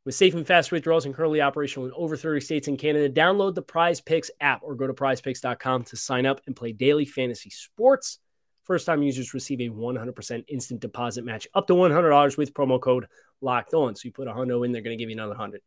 With 0.07 0.15
safe 0.15 0.35
and 0.35 0.47
fast 0.47 0.71
withdrawals 0.71 1.05
and 1.05 1.13
currently 1.13 1.41
operational 1.41 1.85
in 1.85 1.91
over 1.93 2.15
30 2.15 2.39
states 2.39 2.69
and 2.69 2.79
Canada, 2.79 3.09
download 3.09 3.55
the 3.55 3.61
Prize 3.61 3.99
Picks 3.99 4.31
app 4.39 4.61
or 4.63 4.73
go 4.73 4.87
to 4.87 4.93
prizepicks.com 4.93 5.83
to 5.83 5.97
sign 5.97 6.25
up 6.25 6.39
and 6.47 6.55
play 6.55 6.71
daily 6.71 7.03
fantasy 7.03 7.49
sports. 7.49 8.19
First 8.63 8.85
time 8.85 9.03
users 9.03 9.33
receive 9.33 9.59
a 9.59 9.67
100% 9.67 10.45
instant 10.47 10.79
deposit 10.79 11.25
match 11.25 11.45
up 11.53 11.67
to 11.67 11.73
$100 11.73 12.37
with 12.37 12.53
promo 12.53 12.79
code 12.79 13.07
locked 13.41 13.73
on. 13.73 13.97
So 13.97 14.03
you 14.05 14.13
put 14.13 14.29
a 14.29 14.31
hundo 14.31 14.65
in, 14.65 14.71
they're 14.71 14.81
going 14.81 14.97
to 14.97 15.03
give 15.03 15.09
you 15.09 15.15
another 15.17 15.31
100. 15.31 15.59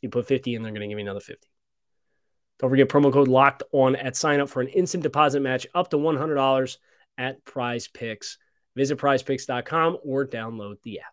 You 0.00 0.08
put 0.08 0.26
50 0.26 0.54
in, 0.54 0.62
they're 0.62 0.72
going 0.72 0.80
to 0.80 0.88
give 0.88 0.98
you 0.98 1.04
another 1.04 1.20
50. 1.20 1.46
Don't 2.60 2.70
forget 2.70 2.88
promo 2.88 3.12
code 3.12 3.28
locked 3.28 3.62
on 3.72 3.94
at 3.94 4.16
sign 4.16 4.40
up 4.40 4.48
for 4.48 4.62
an 4.62 4.68
instant 4.68 5.02
deposit 5.02 5.40
match 5.40 5.66
up 5.74 5.90
to 5.90 5.98
$100 5.98 6.78
at 7.18 7.44
prize 7.44 7.88
picks. 7.88 8.38
Visit 8.74 8.96
prizepicks.com 8.96 9.98
or 10.02 10.26
download 10.26 10.76
the 10.82 11.00
app. 11.00 11.12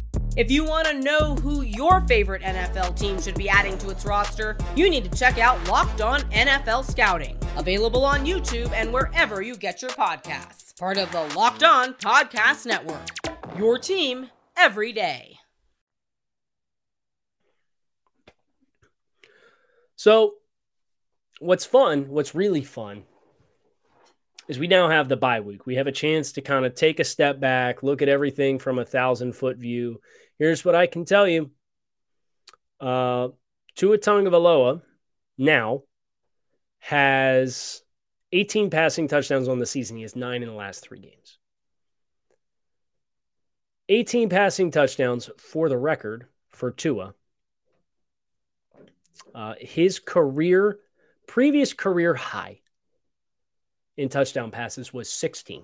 If 0.37 0.49
you 0.49 0.63
want 0.63 0.87
to 0.87 0.93
know 0.93 1.35
who 1.35 1.61
your 1.61 1.99
favorite 2.07 2.41
NFL 2.41 2.97
team 2.97 3.21
should 3.21 3.35
be 3.35 3.49
adding 3.49 3.77
to 3.79 3.89
its 3.89 4.05
roster, 4.05 4.55
you 4.77 4.89
need 4.89 5.03
to 5.03 5.19
check 5.19 5.37
out 5.37 5.67
Locked 5.67 5.99
On 5.99 6.21
NFL 6.31 6.89
Scouting, 6.89 7.37
available 7.57 8.05
on 8.05 8.25
YouTube 8.25 8.71
and 8.71 8.93
wherever 8.93 9.41
you 9.41 9.57
get 9.57 9.81
your 9.81 9.91
podcasts. 9.91 10.79
Part 10.79 10.97
of 10.97 11.11
the 11.11 11.23
Locked 11.35 11.63
On 11.63 11.93
Podcast 11.95 12.65
Network. 12.65 13.09
Your 13.57 13.77
team 13.77 14.29
every 14.55 14.93
day. 14.93 15.37
So, 19.97 20.35
what's 21.39 21.65
fun, 21.65 22.07
what's 22.07 22.33
really 22.33 22.63
fun, 22.63 23.03
is 24.47 24.59
we 24.59 24.67
now 24.67 24.89
have 24.89 25.09
the 25.09 25.17
bye 25.17 25.39
week. 25.39 25.65
We 25.65 25.75
have 25.75 25.87
a 25.87 25.91
chance 25.91 26.31
to 26.33 26.41
kind 26.41 26.65
of 26.65 26.73
take 26.73 26.99
a 26.99 27.03
step 27.03 27.39
back, 27.39 27.83
look 27.83 28.01
at 28.01 28.09
everything 28.09 28.59
from 28.59 28.79
a 28.79 28.85
thousand 28.85 29.33
foot 29.33 29.57
view, 29.57 30.01
Here's 30.41 30.65
what 30.65 30.73
I 30.73 30.87
can 30.87 31.05
tell 31.05 31.27
you. 31.27 31.51
Uh, 32.79 33.27
Tua 33.75 33.99
Tagovailoa 33.99 34.81
now 35.37 35.83
has 36.79 37.83
18 38.31 38.71
passing 38.71 39.07
touchdowns 39.07 39.47
on 39.47 39.59
the 39.59 39.67
season. 39.67 39.97
He 39.97 40.01
has 40.01 40.15
nine 40.15 40.41
in 40.41 40.49
the 40.49 40.55
last 40.55 40.79
three 40.79 40.99
games. 40.99 41.37
18 43.87 44.29
passing 44.29 44.71
touchdowns 44.71 45.29
for 45.37 45.69
the 45.69 45.77
record 45.77 46.25
for 46.49 46.71
Tua. 46.71 47.13
Uh, 49.35 49.53
his 49.59 49.99
career, 49.99 50.79
previous 51.27 51.71
career 51.73 52.15
high 52.15 52.61
in 53.95 54.09
touchdown 54.09 54.49
passes 54.49 54.91
was 54.91 55.07
16. 55.07 55.63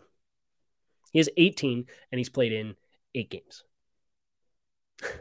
He 1.13 1.17
has 1.17 1.29
18 1.35 1.87
and 2.11 2.19
he's 2.19 2.29
played 2.29 2.53
in 2.53 2.75
eight 3.15 3.31
games. 3.31 3.63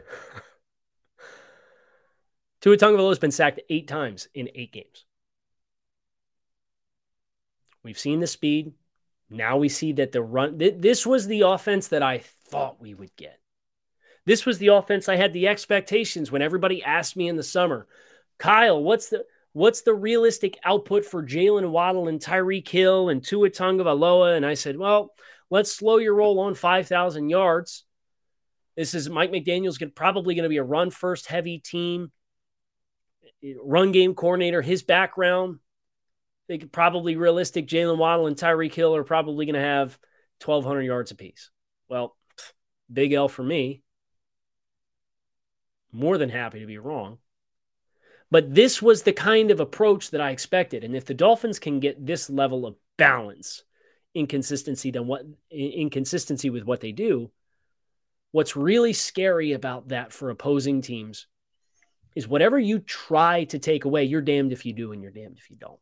Tua 2.61 2.77
Tagovailoa 2.77 3.09
has 3.09 3.19
been 3.19 3.31
sacked 3.31 3.61
eight 3.69 3.87
times 3.87 4.27
in 4.33 4.49
eight 4.55 4.73
games. 4.73 5.05
We've 7.83 7.99
seen 7.99 8.19
the 8.19 8.27
speed. 8.27 8.73
Now 9.29 9.57
we 9.57 9.69
see 9.69 9.93
that 9.93 10.11
the 10.11 10.21
run. 10.21 10.59
Th- 10.59 10.75
this 10.77 11.05
was 11.05 11.27
the 11.27 11.41
offense 11.41 11.89
that 11.89 12.03
I 12.03 12.19
thought 12.19 12.81
we 12.81 12.93
would 12.93 13.15
get. 13.15 13.39
This 14.25 14.45
was 14.45 14.57
the 14.57 14.67
offense 14.67 15.07
I 15.07 15.15
had 15.15 15.31
the 15.31 15.47
expectations 15.47 16.31
when 16.31 16.41
everybody 16.41 16.83
asked 16.83 17.15
me 17.15 17.29
in 17.29 17.37
the 17.37 17.43
summer, 17.43 17.87
Kyle, 18.37 18.83
what's 18.83 19.09
the 19.09 19.25
what's 19.53 19.81
the 19.81 19.93
realistic 19.93 20.59
output 20.63 21.05
for 21.05 21.23
Jaylen 21.23 21.71
Waddle 21.71 22.07
and 22.07 22.19
Tyreek 22.19 22.67
Hill 22.67 23.09
and 23.09 23.23
Tua 23.23 23.49
Tagovailoa? 23.49 24.35
And 24.35 24.45
I 24.45 24.53
said, 24.53 24.77
well, 24.77 25.13
let's 25.49 25.71
slow 25.71 25.97
your 25.97 26.13
roll 26.13 26.39
on 26.41 26.55
5,000 26.55 27.29
yards. 27.29 27.85
This 28.77 28.93
is 28.93 29.09
Mike 29.09 29.31
McDaniel's 29.31 29.79
gonna, 29.79 29.91
probably 29.91 30.35
going 30.35 30.43
to 30.43 30.49
be 30.49 30.57
a 30.57 30.63
run 30.63 30.91
first 30.91 31.25
heavy 31.25 31.57
team, 31.57 32.11
eh, 33.43 33.53
run 33.61 33.91
game 33.91 34.13
coordinator. 34.13 34.61
His 34.61 34.83
background, 34.83 35.57
they 36.47 36.59
could 36.59 36.71
probably 36.71 37.15
realistic. 37.15 37.67
Jaylen 37.67 37.97
Waddle 37.97 38.27
and 38.27 38.37
Tyreek 38.37 38.73
Hill 38.73 38.95
are 38.95 39.03
probably 39.03 39.47
going 39.47 39.55
to 39.55 39.59
have 39.59 39.97
1,200 40.45 40.83
yards 40.83 41.09
apiece. 41.09 41.49
Well, 41.89 42.15
big 42.93 43.13
L 43.13 43.27
for 43.27 43.43
me. 43.43 43.81
More 45.91 46.19
than 46.19 46.29
happy 46.29 46.59
to 46.59 46.67
be 46.67 46.77
wrong. 46.77 47.17
But 48.29 48.53
this 48.53 48.79
was 48.79 49.01
the 49.01 49.13
kind 49.13 49.49
of 49.49 49.59
approach 49.59 50.11
that 50.11 50.21
I 50.21 50.29
expected. 50.29 50.83
And 50.83 50.95
if 50.95 51.05
the 51.05 51.15
Dolphins 51.15 51.57
can 51.57 51.79
get 51.79 52.05
this 52.05 52.29
level 52.29 52.67
of 52.67 52.75
balance, 52.97 53.63
inconsistency 54.13 54.91
than 54.91 55.07
what 55.07 55.25
inconsistency 55.49 56.49
with 56.49 56.63
what 56.63 56.81
they 56.81 56.91
do, 56.91 57.31
what's 58.31 58.55
really 58.55 58.93
scary 58.93 59.53
about 59.53 59.89
that 59.89 60.13
for 60.13 60.29
opposing 60.29 60.81
teams 60.81 61.27
is 62.15 62.27
whatever 62.27 62.57
you 62.57 62.79
try 62.79 63.43
to 63.45 63.59
take 63.59 63.85
away, 63.85 64.03
you're 64.03 64.21
damned 64.21 64.51
if 64.51 64.65
you 64.65 64.73
do 64.73 64.91
and 64.91 65.01
you're 65.01 65.11
damned 65.11 65.37
if 65.37 65.49
you 65.49 65.55
don't. 65.55 65.79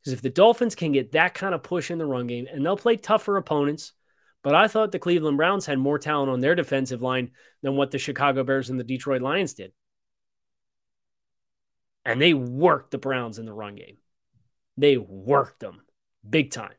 Because 0.00 0.12
if 0.12 0.22
the 0.22 0.30
Dolphins 0.30 0.74
can 0.74 0.92
get 0.92 1.12
that 1.12 1.34
kind 1.34 1.54
of 1.54 1.62
push 1.62 1.90
in 1.90 1.98
the 1.98 2.06
run 2.06 2.26
game, 2.26 2.46
and 2.50 2.64
they'll 2.64 2.76
play 2.76 2.96
tougher 2.96 3.36
opponents, 3.36 3.92
but 4.42 4.54
I 4.54 4.68
thought 4.68 4.92
the 4.92 5.00
Cleveland 5.00 5.36
Browns 5.36 5.66
had 5.66 5.78
more 5.78 5.98
talent 5.98 6.30
on 6.30 6.40
their 6.40 6.54
defensive 6.54 7.02
line 7.02 7.32
than 7.62 7.74
what 7.74 7.90
the 7.90 7.98
Chicago 7.98 8.44
Bears 8.44 8.70
and 8.70 8.78
the 8.78 8.84
Detroit 8.84 9.22
Lions 9.22 9.54
did 9.54 9.72
and 12.06 12.22
they 12.22 12.32
worked 12.32 12.92
the 12.92 12.98
Browns 12.98 13.38
in 13.38 13.46
the 13.46 13.52
run 13.52 13.74
game. 13.74 13.98
They 14.78 14.96
worked 14.96 15.58
them 15.58 15.82
big 16.28 16.52
time. 16.52 16.72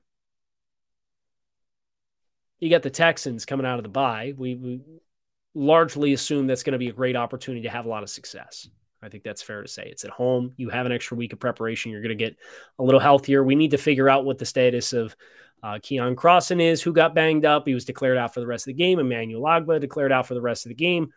You 2.60 2.70
got 2.70 2.84
the 2.84 2.89
Texans 2.89 3.46
coming 3.46 3.65
out 3.65 3.80
of 3.80 3.84
the 3.84 3.89
bye. 3.89 4.34
We, 4.36 4.56
we 4.56 4.82
largely 5.54 6.13
assume 6.13 6.48
that's 6.48 6.63
going 6.63 6.74
to 6.74 6.80
be 6.80 6.89
a 6.89 6.93
great 6.93 7.15
opportunity 7.15 7.63
to 7.63 7.70
have 7.70 7.86
a 7.86 7.89
lot 7.89 8.04
of 8.04 8.10
success. 8.10 8.67
I 9.02 9.10
think 9.10 9.24
that's 9.24 9.43
fair 9.43 9.62
to 9.62 9.67
say. 9.67 9.88
It's 9.91 10.06
at 10.06 10.12
home. 10.12 10.54
You 10.58 10.70
have 10.70 10.86
an 10.86 10.91
extra 10.91 11.17
week 11.17 11.34
of 11.34 11.39
preparation. 11.39 11.91
You're 11.91 12.02
going 12.02 12.17
to 12.17 12.24
get 12.24 12.36
a 12.80 12.84
little 12.84 13.00
healthier. 13.00 13.43
We 13.43 13.56
need 13.56 13.72
to 13.72 13.78
figure 13.78 14.10
out 14.10 14.26
what 14.26 14.39
the 14.39 14.46
status 14.46 14.93
of 14.93 15.15
uh, 15.62 15.74
Keion 15.76 16.15
Crossen 16.15 16.62
is, 16.62 16.82
who 16.82 16.93
got 16.93 17.13
banged 17.13 17.46
up. 17.46 17.67
He 17.67 17.74
was 17.74 17.86
declared 17.86 18.17
out 18.17 18.34
for 18.34 18.39
the 18.39 18.48
rest 18.48 18.63
of 18.63 18.76
the 18.76 18.84
game. 18.84 19.00
Emmanuel 19.00 19.43
Ogbah 19.43 19.80
declared 19.80 20.12
out 20.12 20.28
for 20.28 20.34
the 20.34 20.41
rest 20.41 20.65
of 20.65 20.70
the 20.70 20.76
game. 20.76 21.13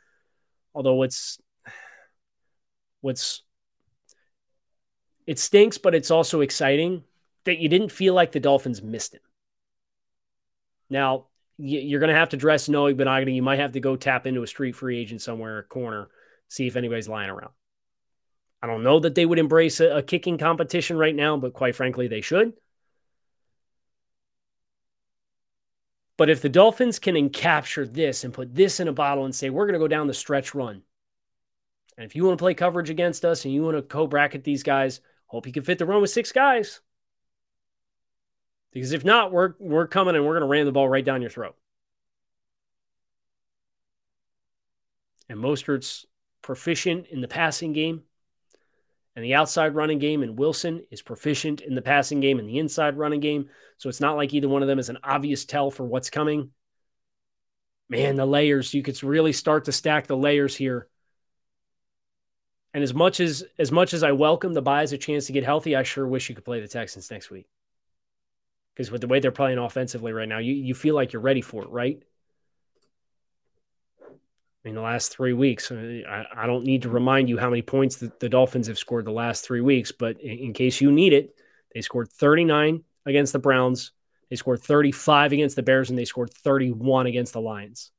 Although 0.74 0.94
what's 0.94 1.38
what's 3.00 3.42
it 5.26 5.38
stinks, 5.38 5.78
but 5.78 5.94
it's 5.94 6.10
also 6.10 6.40
exciting 6.40 7.04
that 7.44 7.58
you 7.58 7.68
didn't 7.68 7.92
feel 7.92 8.14
like 8.14 8.32
the 8.32 8.40
Dolphins 8.40 8.82
missed 8.82 9.14
him. 9.14 9.20
Now, 10.88 11.26
you're 11.60 12.00
going 12.00 12.12
to 12.12 12.18
have 12.18 12.30
to 12.30 12.36
dress 12.36 12.68
Noah 12.68 12.94
Igbinoghene. 12.94 13.34
You 13.34 13.42
might 13.42 13.58
have 13.58 13.72
to 13.72 13.80
go 13.80 13.96
tap 13.96 14.26
into 14.26 14.42
a 14.42 14.46
street 14.46 14.76
free 14.76 14.98
agent 14.98 15.22
somewhere, 15.22 15.62
corner, 15.64 16.08
see 16.48 16.66
if 16.66 16.76
anybody's 16.76 17.08
lying 17.08 17.30
around. 17.30 17.52
I 18.62 18.66
don't 18.66 18.82
know 18.82 19.00
that 19.00 19.14
they 19.14 19.24
would 19.24 19.38
embrace 19.38 19.80
a, 19.80 19.98
a 19.98 20.02
kicking 20.02 20.38
competition 20.38 20.98
right 20.98 21.14
now, 21.14 21.36
but 21.36 21.52
quite 21.52 21.76
frankly, 21.76 22.08
they 22.08 22.20
should. 22.20 22.52
But 26.16 26.28
if 26.28 26.42
the 26.42 26.50
Dolphins 26.50 26.98
can 26.98 27.14
encapture 27.14 27.90
this 27.90 28.24
and 28.24 28.34
put 28.34 28.54
this 28.54 28.78
in 28.78 28.88
a 28.88 28.92
bottle 28.92 29.24
and 29.24 29.34
say, 29.34 29.48
we're 29.48 29.64
going 29.66 29.74
to 29.74 29.78
go 29.78 29.88
down 29.88 30.06
the 30.06 30.14
stretch 30.14 30.54
run. 30.54 30.82
And 31.96 32.04
if 32.04 32.14
you 32.14 32.24
want 32.24 32.38
to 32.38 32.42
play 32.42 32.52
coverage 32.52 32.90
against 32.90 33.24
us 33.24 33.44
and 33.44 33.54
you 33.54 33.62
want 33.62 33.76
to 33.76 33.82
co 33.82 34.06
bracket 34.06 34.44
these 34.44 34.62
guys, 34.62 35.00
Hope 35.30 35.46
you 35.46 35.52
can 35.52 35.62
fit 35.62 35.78
the 35.78 35.86
run 35.86 36.00
with 36.00 36.10
six 36.10 36.32
guys. 36.32 36.80
Because 38.72 38.92
if 38.92 39.04
not, 39.04 39.32
we're 39.32 39.54
we're 39.58 39.86
coming 39.86 40.14
and 40.14 40.24
we're 40.24 40.34
going 40.34 40.42
to 40.42 40.48
ram 40.48 40.66
the 40.66 40.72
ball 40.72 40.88
right 40.88 41.04
down 41.04 41.20
your 41.20 41.30
throat. 41.30 41.56
And 45.28 45.38
Mostert's 45.38 46.06
proficient 46.42 47.06
in 47.08 47.20
the 47.20 47.28
passing 47.28 47.72
game 47.72 48.02
and 49.16 49.24
the 49.24 49.34
outside 49.34 49.74
running 49.74 49.98
game, 49.98 50.22
and 50.22 50.38
Wilson 50.38 50.84
is 50.90 51.02
proficient 51.02 51.60
in 51.60 51.74
the 51.74 51.82
passing 51.82 52.20
game 52.20 52.38
and 52.38 52.48
the 52.48 52.58
inside 52.58 52.96
running 52.96 53.20
game. 53.20 53.48
So 53.76 53.88
it's 53.88 54.00
not 54.00 54.16
like 54.16 54.32
either 54.32 54.48
one 54.48 54.62
of 54.62 54.68
them 54.68 54.78
is 54.78 54.88
an 54.88 54.98
obvious 55.02 55.44
tell 55.44 55.70
for 55.70 55.84
what's 55.84 56.10
coming. 56.10 56.50
Man, 57.88 58.14
the 58.14 58.26
layers, 58.26 58.72
you 58.72 58.82
could 58.82 59.02
really 59.02 59.32
start 59.32 59.64
to 59.64 59.72
stack 59.72 60.06
the 60.06 60.16
layers 60.16 60.54
here 60.54 60.88
and 62.72 62.84
as 62.84 62.94
much 62.94 63.20
as 63.20 63.44
as 63.58 63.72
much 63.72 63.94
as 63.94 64.02
I 64.02 64.12
welcome 64.12 64.52
the 64.52 64.62
bye 64.62 64.82
as 64.82 64.92
a 64.92 64.98
chance 64.98 65.26
to 65.26 65.32
get 65.32 65.44
healthy, 65.44 65.74
I 65.74 65.82
sure 65.82 66.06
wish 66.06 66.28
you 66.28 66.34
could 66.34 66.44
play 66.44 66.60
the 66.60 66.68
Texans 66.68 67.10
next 67.10 67.30
week. 67.30 67.46
Because 68.74 68.90
with 68.90 69.00
the 69.00 69.08
way 69.08 69.20
they're 69.20 69.32
playing 69.32 69.58
offensively 69.58 70.12
right 70.12 70.28
now, 70.28 70.38
you, 70.38 70.54
you 70.54 70.74
feel 70.74 70.94
like 70.94 71.12
you're 71.12 71.22
ready 71.22 71.40
for 71.40 71.62
it, 71.62 71.70
right? 71.70 72.02
In 74.64 74.74
the 74.74 74.80
last 74.80 75.12
three 75.12 75.32
weeks, 75.32 75.70
uh, 75.70 76.02
I, 76.08 76.24
I 76.44 76.46
don't 76.46 76.64
need 76.64 76.82
to 76.82 76.90
remind 76.90 77.28
you 77.28 77.38
how 77.38 77.48
many 77.48 77.62
points 77.62 77.96
the, 77.96 78.12
the 78.20 78.28
Dolphins 78.28 78.66
have 78.66 78.78
scored 78.78 79.06
the 79.06 79.10
last 79.10 79.44
three 79.44 79.60
weeks, 79.60 79.90
but 79.90 80.20
in, 80.20 80.38
in 80.38 80.52
case 80.52 80.80
you 80.80 80.92
need 80.92 81.12
it, 81.12 81.34
they 81.74 81.80
scored 81.80 82.10
39 82.10 82.84
against 83.06 83.32
the 83.32 83.38
Browns, 83.38 83.92
they 84.28 84.36
scored 84.36 84.62
35 84.62 85.32
against 85.32 85.56
the 85.56 85.62
Bears, 85.62 85.90
and 85.90 85.98
they 85.98 86.04
scored 86.04 86.32
31 86.32 87.06
against 87.06 87.32
the 87.32 87.40
Lions. 87.40 87.90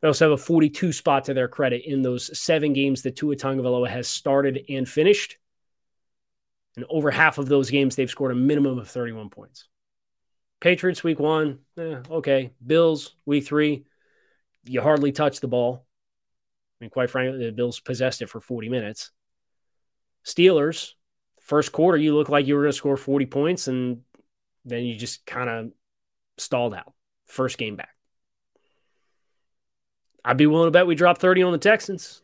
They 0.00 0.08
also 0.08 0.30
have 0.30 0.40
a 0.40 0.42
42 0.42 0.92
spot 0.92 1.24
to 1.24 1.34
their 1.34 1.48
credit 1.48 1.82
in 1.84 2.02
those 2.02 2.36
seven 2.38 2.72
games 2.72 3.02
that 3.02 3.16
Tua 3.16 3.36
Tagovailoa 3.36 3.88
has 3.88 4.08
started 4.08 4.64
and 4.68 4.88
finished. 4.88 5.36
And 6.76 6.84
over 6.88 7.10
half 7.10 7.38
of 7.38 7.48
those 7.48 7.70
games, 7.70 7.96
they've 7.96 8.10
scored 8.10 8.32
a 8.32 8.36
minimum 8.36 8.78
of 8.78 8.88
31 8.88 9.30
points. 9.30 9.66
Patriots 10.60 11.02
week 11.02 11.18
one, 11.18 11.60
eh, 11.78 12.00
okay. 12.10 12.52
Bills 12.64 13.16
week 13.24 13.46
three, 13.46 13.84
you 14.64 14.80
hardly 14.80 15.10
touch 15.10 15.40
the 15.40 15.48
ball. 15.48 15.86
I 16.80 16.84
mean, 16.84 16.90
quite 16.90 17.10
frankly, 17.10 17.44
the 17.44 17.52
Bills 17.52 17.80
possessed 17.80 18.22
it 18.22 18.28
for 18.28 18.40
40 18.40 18.68
minutes. 18.68 19.10
Steelers, 20.24 20.92
first 21.40 21.72
quarter, 21.72 21.98
you 21.98 22.14
look 22.14 22.28
like 22.28 22.46
you 22.46 22.54
were 22.54 22.62
going 22.62 22.72
to 22.72 22.76
score 22.76 22.96
40 22.96 23.26
points, 23.26 23.68
and 23.68 24.02
then 24.64 24.84
you 24.84 24.96
just 24.96 25.26
kind 25.26 25.48
of 25.48 25.72
stalled 26.38 26.74
out. 26.74 26.92
First 27.26 27.58
game 27.58 27.76
back. 27.76 27.90
I'd 30.24 30.36
be 30.36 30.46
willing 30.46 30.66
to 30.66 30.70
bet 30.70 30.86
we 30.86 30.94
drop 30.94 31.18
30 31.18 31.42
on 31.42 31.52
the 31.52 31.58
Texans. 31.58 32.22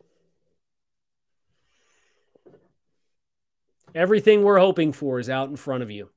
Everything 3.96 4.42
we're 4.42 4.58
hoping 4.58 4.92
for 4.92 5.18
is 5.18 5.30
out 5.30 5.48
in 5.48 5.56
front 5.56 5.82
of 5.82 5.90
you. 5.90 6.10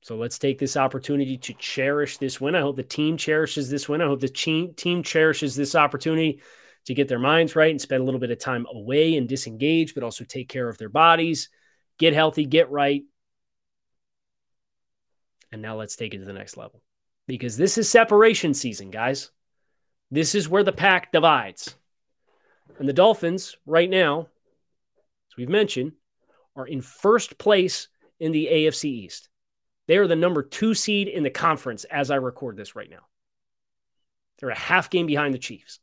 So 0.00 0.16
let's 0.16 0.38
take 0.38 0.58
this 0.58 0.78
opportunity 0.78 1.36
to 1.36 1.52
cherish 1.52 2.16
this 2.16 2.40
win. 2.40 2.54
I 2.54 2.60
hope 2.60 2.76
the 2.76 2.82
team 2.82 3.18
cherishes 3.18 3.68
this 3.68 3.86
win. 3.86 4.00
I 4.00 4.06
hope 4.06 4.20
the 4.20 4.28
team, 4.28 5.02
cherishes 5.02 5.54
this 5.54 5.74
opportunity 5.74 6.40
to 6.86 6.94
get 6.94 7.06
their 7.06 7.18
minds 7.18 7.54
right 7.54 7.70
and 7.70 7.78
spend 7.78 8.00
a 8.00 8.04
little 8.04 8.18
bit 8.18 8.30
of 8.30 8.38
time 8.38 8.66
away 8.72 9.18
and 9.18 9.28
disengage, 9.28 9.94
but 9.94 10.02
also 10.02 10.24
take 10.24 10.48
care 10.48 10.70
of 10.70 10.78
their 10.78 10.88
bodies, 10.88 11.50
get 11.98 12.14
healthy, 12.14 12.46
get 12.46 12.70
right. 12.70 13.02
And 15.52 15.60
now 15.60 15.76
let's 15.76 15.96
take 15.96 16.14
it 16.14 16.20
to 16.20 16.24
the 16.24 16.32
next 16.32 16.56
level 16.56 16.80
because 17.26 17.58
this 17.58 17.76
is 17.76 17.90
separation 17.90 18.54
season, 18.54 18.90
guys. 18.90 19.30
This 20.10 20.34
is 20.34 20.48
where 20.48 20.64
the 20.64 20.72
pack 20.72 21.12
divides. 21.12 21.74
And 22.78 22.88
the 22.88 22.94
Dolphins, 22.94 23.58
right 23.66 23.90
now, 23.90 24.28
as 25.30 25.36
we've 25.36 25.50
mentioned, 25.50 25.92
are 26.56 26.66
in 26.66 26.82
first 26.82 27.38
place 27.38 27.88
in 28.18 28.32
the 28.32 28.48
AFC 28.50 28.84
East. 28.84 29.28
They 29.86 29.96
are 29.96 30.06
the 30.06 30.16
number 30.16 30.42
two 30.42 30.74
seed 30.74 31.08
in 31.08 31.22
the 31.22 31.30
conference 31.30 31.84
as 31.84 32.10
I 32.10 32.16
record 32.16 32.56
this 32.56 32.76
right 32.76 32.90
now. 32.90 33.06
They're 34.38 34.50
a 34.50 34.58
half 34.58 34.90
game 34.90 35.06
behind 35.06 35.34
the 35.34 35.38
Chiefs. 35.38 35.80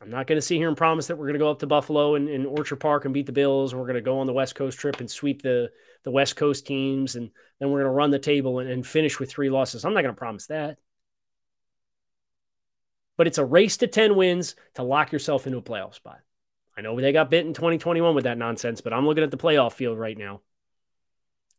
I'm 0.00 0.10
not 0.10 0.26
going 0.26 0.36
to 0.36 0.42
sit 0.42 0.56
here 0.56 0.66
and 0.66 0.76
promise 0.76 1.06
that 1.06 1.16
we're 1.16 1.26
going 1.26 1.34
to 1.34 1.38
go 1.38 1.50
up 1.50 1.60
to 1.60 1.66
Buffalo 1.66 2.16
and, 2.16 2.28
and 2.28 2.44
Orchard 2.44 2.76
Park 2.76 3.04
and 3.04 3.14
beat 3.14 3.26
the 3.26 3.32
Bills. 3.32 3.72
And 3.72 3.80
we're 3.80 3.86
going 3.86 3.94
to 3.94 4.00
go 4.00 4.18
on 4.18 4.26
the 4.26 4.32
West 4.32 4.56
Coast 4.56 4.78
trip 4.78 4.98
and 4.98 5.08
sweep 5.08 5.42
the, 5.42 5.70
the 6.02 6.10
West 6.10 6.34
Coast 6.34 6.66
teams. 6.66 7.14
And 7.14 7.30
then 7.60 7.70
we're 7.70 7.82
going 7.82 7.90
to 7.90 7.96
run 7.96 8.10
the 8.10 8.18
table 8.18 8.58
and, 8.58 8.68
and 8.68 8.84
finish 8.84 9.20
with 9.20 9.30
three 9.30 9.48
losses. 9.48 9.84
I'm 9.84 9.94
not 9.94 10.02
going 10.02 10.14
to 10.14 10.18
promise 10.18 10.48
that 10.48 10.78
but 13.16 13.26
it's 13.26 13.38
a 13.38 13.44
race 13.44 13.76
to 13.78 13.86
10 13.86 14.16
wins 14.16 14.56
to 14.74 14.82
lock 14.82 15.12
yourself 15.12 15.46
into 15.46 15.58
a 15.58 15.62
playoff 15.62 15.94
spot. 15.94 16.18
I 16.76 16.80
know 16.80 16.98
they 16.98 17.12
got 17.12 17.30
bit 17.30 17.46
in 17.46 17.52
2021 17.52 18.14
with 18.14 18.24
that 18.24 18.38
nonsense, 18.38 18.80
but 18.80 18.92
I'm 18.92 19.06
looking 19.06 19.24
at 19.24 19.30
the 19.30 19.36
playoff 19.36 19.72
field 19.72 19.98
right 19.98 20.16
now. 20.16 20.40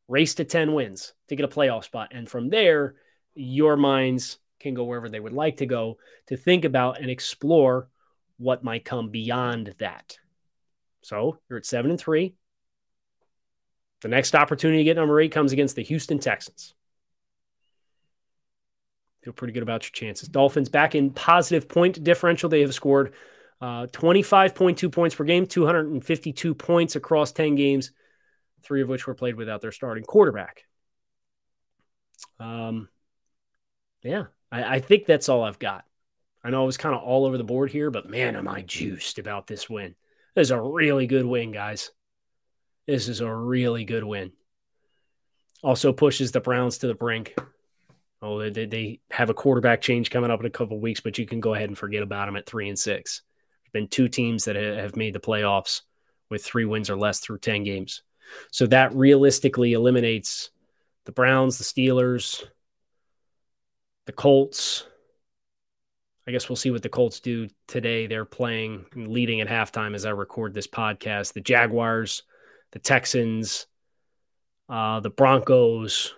Race 0.07 0.35
to 0.35 0.43
10 0.43 0.73
wins 0.73 1.13
to 1.27 1.35
get 1.35 1.45
a 1.45 1.47
playoff 1.47 1.83
spot. 1.83 2.09
And 2.11 2.29
from 2.29 2.49
there, 2.49 2.95
your 3.35 3.77
minds 3.77 4.39
can 4.59 4.73
go 4.73 4.83
wherever 4.85 5.09
they 5.09 5.19
would 5.19 5.33
like 5.33 5.57
to 5.57 5.65
go 5.65 5.97
to 6.27 6.37
think 6.37 6.65
about 6.65 6.99
and 6.99 7.09
explore 7.09 7.89
what 8.37 8.63
might 8.63 8.85
come 8.85 9.09
beyond 9.09 9.75
that. 9.79 10.17
So 11.01 11.37
you're 11.49 11.59
at 11.59 11.65
seven 11.65 11.91
and 11.91 11.99
three. 11.99 12.35
The 14.01 14.07
next 14.09 14.35
opportunity 14.35 14.79
to 14.79 14.83
get 14.83 14.97
number 14.97 15.19
eight 15.19 15.31
comes 15.31 15.53
against 15.53 15.75
the 15.75 15.83
Houston 15.83 16.19
Texans. 16.19 16.73
Feel 19.23 19.33
pretty 19.33 19.53
good 19.53 19.63
about 19.63 19.83
your 19.83 19.91
chances. 19.91 20.27
Dolphins 20.27 20.67
back 20.67 20.95
in 20.95 21.11
positive 21.11 21.69
point 21.69 22.03
differential. 22.03 22.49
They 22.49 22.61
have 22.61 22.73
scored 22.73 23.13
uh, 23.63 23.87
25.2 23.87 24.91
points 24.91 25.15
per 25.15 25.23
game, 25.23 25.45
252 25.45 26.53
points 26.53 26.97
across 26.97 27.31
10 27.31 27.55
games, 27.55 27.91
three 28.61 28.81
of 28.81 28.89
which 28.89 29.07
were 29.07 29.13
played 29.13 29.35
without 29.35 29.61
their 29.61 29.71
starting 29.71 30.03
quarterback. 30.03 30.65
Um, 32.41 32.89
yeah, 34.01 34.25
I, 34.51 34.75
I 34.75 34.79
think 34.81 35.05
that's 35.05 35.29
all 35.29 35.45
I've 35.45 35.59
got. 35.59 35.85
I 36.43 36.49
know 36.49 36.61
I 36.61 36.65
was 36.65 36.75
kind 36.75 36.93
of 36.93 37.03
all 37.03 37.25
over 37.25 37.37
the 37.37 37.45
board 37.45 37.71
here, 37.71 37.89
but 37.89 38.09
man, 38.09 38.35
am 38.35 38.49
I 38.49 38.63
juiced 38.63 39.17
about 39.17 39.47
this 39.47 39.69
win. 39.69 39.95
This 40.35 40.47
is 40.47 40.51
a 40.51 40.59
really 40.59 41.07
good 41.07 41.25
win, 41.25 41.53
guys. 41.53 41.89
This 42.85 43.07
is 43.07 43.21
a 43.21 43.33
really 43.33 43.85
good 43.85 44.03
win. 44.03 44.33
Also 45.63 45.93
pushes 45.93 46.33
the 46.33 46.41
Browns 46.41 46.79
to 46.79 46.87
the 46.87 46.95
brink. 46.95 47.33
Oh, 48.21 48.49
they, 48.49 48.65
they 48.65 48.99
have 49.09 49.29
a 49.29 49.33
quarterback 49.33 49.79
change 49.79 50.11
coming 50.11 50.31
up 50.31 50.41
in 50.41 50.45
a 50.47 50.49
couple 50.49 50.81
weeks, 50.81 50.99
but 50.99 51.17
you 51.17 51.25
can 51.25 51.39
go 51.39 51.53
ahead 51.53 51.69
and 51.69 51.77
forget 51.77 52.03
about 52.03 52.25
them 52.25 52.35
at 52.35 52.45
three 52.45 52.67
and 52.67 52.77
six. 52.77 53.21
Been 53.73 53.87
two 53.87 54.07
teams 54.07 54.45
that 54.45 54.55
have 54.55 54.95
made 54.95 55.13
the 55.13 55.19
playoffs 55.19 55.81
with 56.29 56.43
three 56.43 56.65
wins 56.65 56.89
or 56.89 56.95
less 56.95 57.19
through 57.19 57.39
10 57.39 57.63
games. 57.63 58.03
So 58.51 58.67
that 58.67 58.95
realistically 58.95 59.73
eliminates 59.73 60.49
the 61.05 61.11
Browns, 61.11 61.57
the 61.57 61.63
Steelers, 61.63 62.43
the 64.05 64.11
Colts. 64.11 64.85
I 66.27 66.31
guess 66.31 66.47
we'll 66.47 66.55
see 66.55 66.71
what 66.71 66.81
the 66.81 66.89
Colts 66.89 67.19
do 67.19 67.49
today. 67.67 68.07
They're 68.07 68.25
playing 68.25 68.85
leading 68.95 69.41
at 69.41 69.47
halftime 69.47 69.93
as 69.93 70.05
I 70.05 70.11
record 70.11 70.53
this 70.53 70.67
podcast. 70.67 71.33
The 71.33 71.41
Jaguars, 71.41 72.23
the 72.71 72.79
Texans, 72.79 73.67
uh, 74.69 75.01
the 75.01 75.09
Broncos, 75.09 76.13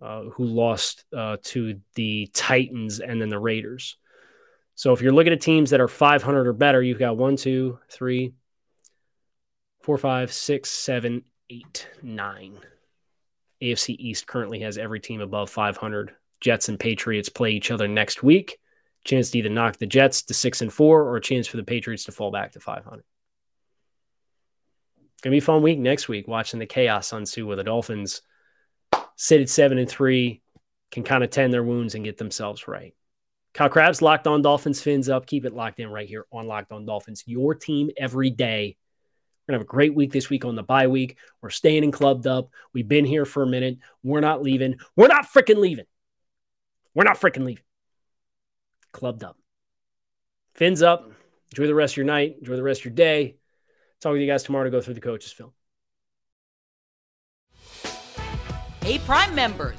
uh, 0.00 0.24
who 0.24 0.44
lost 0.44 1.04
uh, 1.16 1.36
to 1.42 1.80
the 1.94 2.28
Titans 2.34 3.00
and 3.00 3.20
then 3.20 3.28
the 3.28 3.38
Raiders. 3.38 3.96
So 4.76 4.92
if 4.92 5.00
you're 5.00 5.12
looking 5.12 5.32
at 5.32 5.40
teams 5.40 5.70
that 5.70 5.80
are 5.80 5.88
500 5.88 6.46
or 6.46 6.52
better, 6.52 6.82
you've 6.82 6.98
got 6.98 7.16
one, 7.16 7.36
two, 7.36 7.78
three, 7.90 8.34
four, 9.80 9.96
five, 9.96 10.32
six, 10.32 10.70
seven, 10.70 11.24
eight, 11.48 11.88
nine. 12.02 12.58
AFC 13.62 13.96
East 13.98 14.26
currently 14.26 14.60
has 14.60 14.76
every 14.76 15.00
team 15.00 15.22
above 15.22 15.48
500. 15.48 16.14
Jets 16.40 16.68
and 16.68 16.78
Patriots 16.78 17.30
play 17.30 17.52
each 17.52 17.70
other 17.70 17.88
next 17.88 18.22
week. 18.22 18.58
Chance 19.04 19.30
to 19.30 19.38
either 19.38 19.48
knock 19.48 19.78
the 19.78 19.86
Jets 19.86 20.22
to 20.24 20.34
six 20.34 20.60
and 20.60 20.72
four, 20.72 21.02
or 21.04 21.16
a 21.16 21.22
chance 21.22 21.46
for 21.46 21.56
the 21.56 21.64
Patriots 21.64 22.04
to 22.04 22.12
fall 22.12 22.30
back 22.30 22.52
to 22.52 22.60
500. 22.60 23.02
Gonna 25.22 25.32
be 25.32 25.38
a 25.38 25.40
fun 25.40 25.62
week 25.62 25.78
next 25.78 26.08
week 26.08 26.28
watching 26.28 26.60
the 26.60 26.66
chaos 26.66 27.12
ensue 27.12 27.46
where 27.46 27.56
the 27.56 27.64
Dolphins 27.64 28.20
sit 29.16 29.40
at 29.40 29.48
seven 29.48 29.78
and 29.78 29.88
three, 29.88 30.42
can 30.90 31.02
kind 31.02 31.24
of 31.24 31.30
tend 31.30 31.52
their 31.52 31.64
wounds 31.64 31.94
and 31.94 32.04
get 32.04 32.18
themselves 32.18 32.68
right. 32.68 32.94
Kyle 33.56 33.70
Crabbs 33.70 34.02
locked 34.02 34.26
on 34.26 34.42
Dolphins 34.42 34.82
fins 34.82 35.08
up. 35.08 35.24
Keep 35.24 35.46
it 35.46 35.54
locked 35.54 35.80
in 35.80 35.88
right 35.88 36.06
here 36.06 36.26
on 36.30 36.46
Locked 36.46 36.72
On 36.72 36.84
Dolphins. 36.84 37.24
Your 37.24 37.54
team 37.54 37.88
every 37.96 38.28
day. 38.28 38.76
We're 39.48 39.52
gonna 39.52 39.60
have 39.60 39.66
a 39.66 39.70
great 39.70 39.94
week 39.94 40.12
this 40.12 40.28
week 40.28 40.44
on 40.44 40.56
the 40.56 40.62
bye 40.62 40.88
week. 40.88 41.16
We're 41.40 41.48
staying 41.48 41.82
in 41.82 41.90
Club 41.90 42.22
Dub. 42.22 42.50
We've 42.74 42.86
been 42.86 43.06
here 43.06 43.24
for 43.24 43.42
a 43.42 43.46
minute. 43.46 43.78
We're 44.02 44.20
not 44.20 44.42
leaving. 44.42 44.76
We're 44.94 45.06
not 45.06 45.32
freaking 45.32 45.56
leaving. 45.56 45.86
We're 46.92 47.04
not 47.04 47.18
freaking 47.18 47.46
leaving. 47.46 47.64
Club 48.92 49.18
Dub. 49.18 49.36
Fins 50.54 50.82
up. 50.82 51.10
Enjoy 51.50 51.66
the 51.66 51.74
rest 51.74 51.94
of 51.94 51.96
your 51.96 52.06
night. 52.06 52.36
Enjoy 52.38 52.56
the 52.56 52.62
rest 52.62 52.82
of 52.82 52.84
your 52.84 52.94
day. 52.94 53.36
Talk 54.02 54.12
with 54.12 54.20
you 54.20 54.26
guys 54.26 54.42
tomorrow 54.42 54.64
to 54.64 54.70
go 54.70 54.82
through 54.82 54.94
the 54.94 55.00
coaches 55.00 55.32
film. 55.32 55.52
Hey, 58.82 58.98
Prime 58.98 59.34
members, 59.34 59.78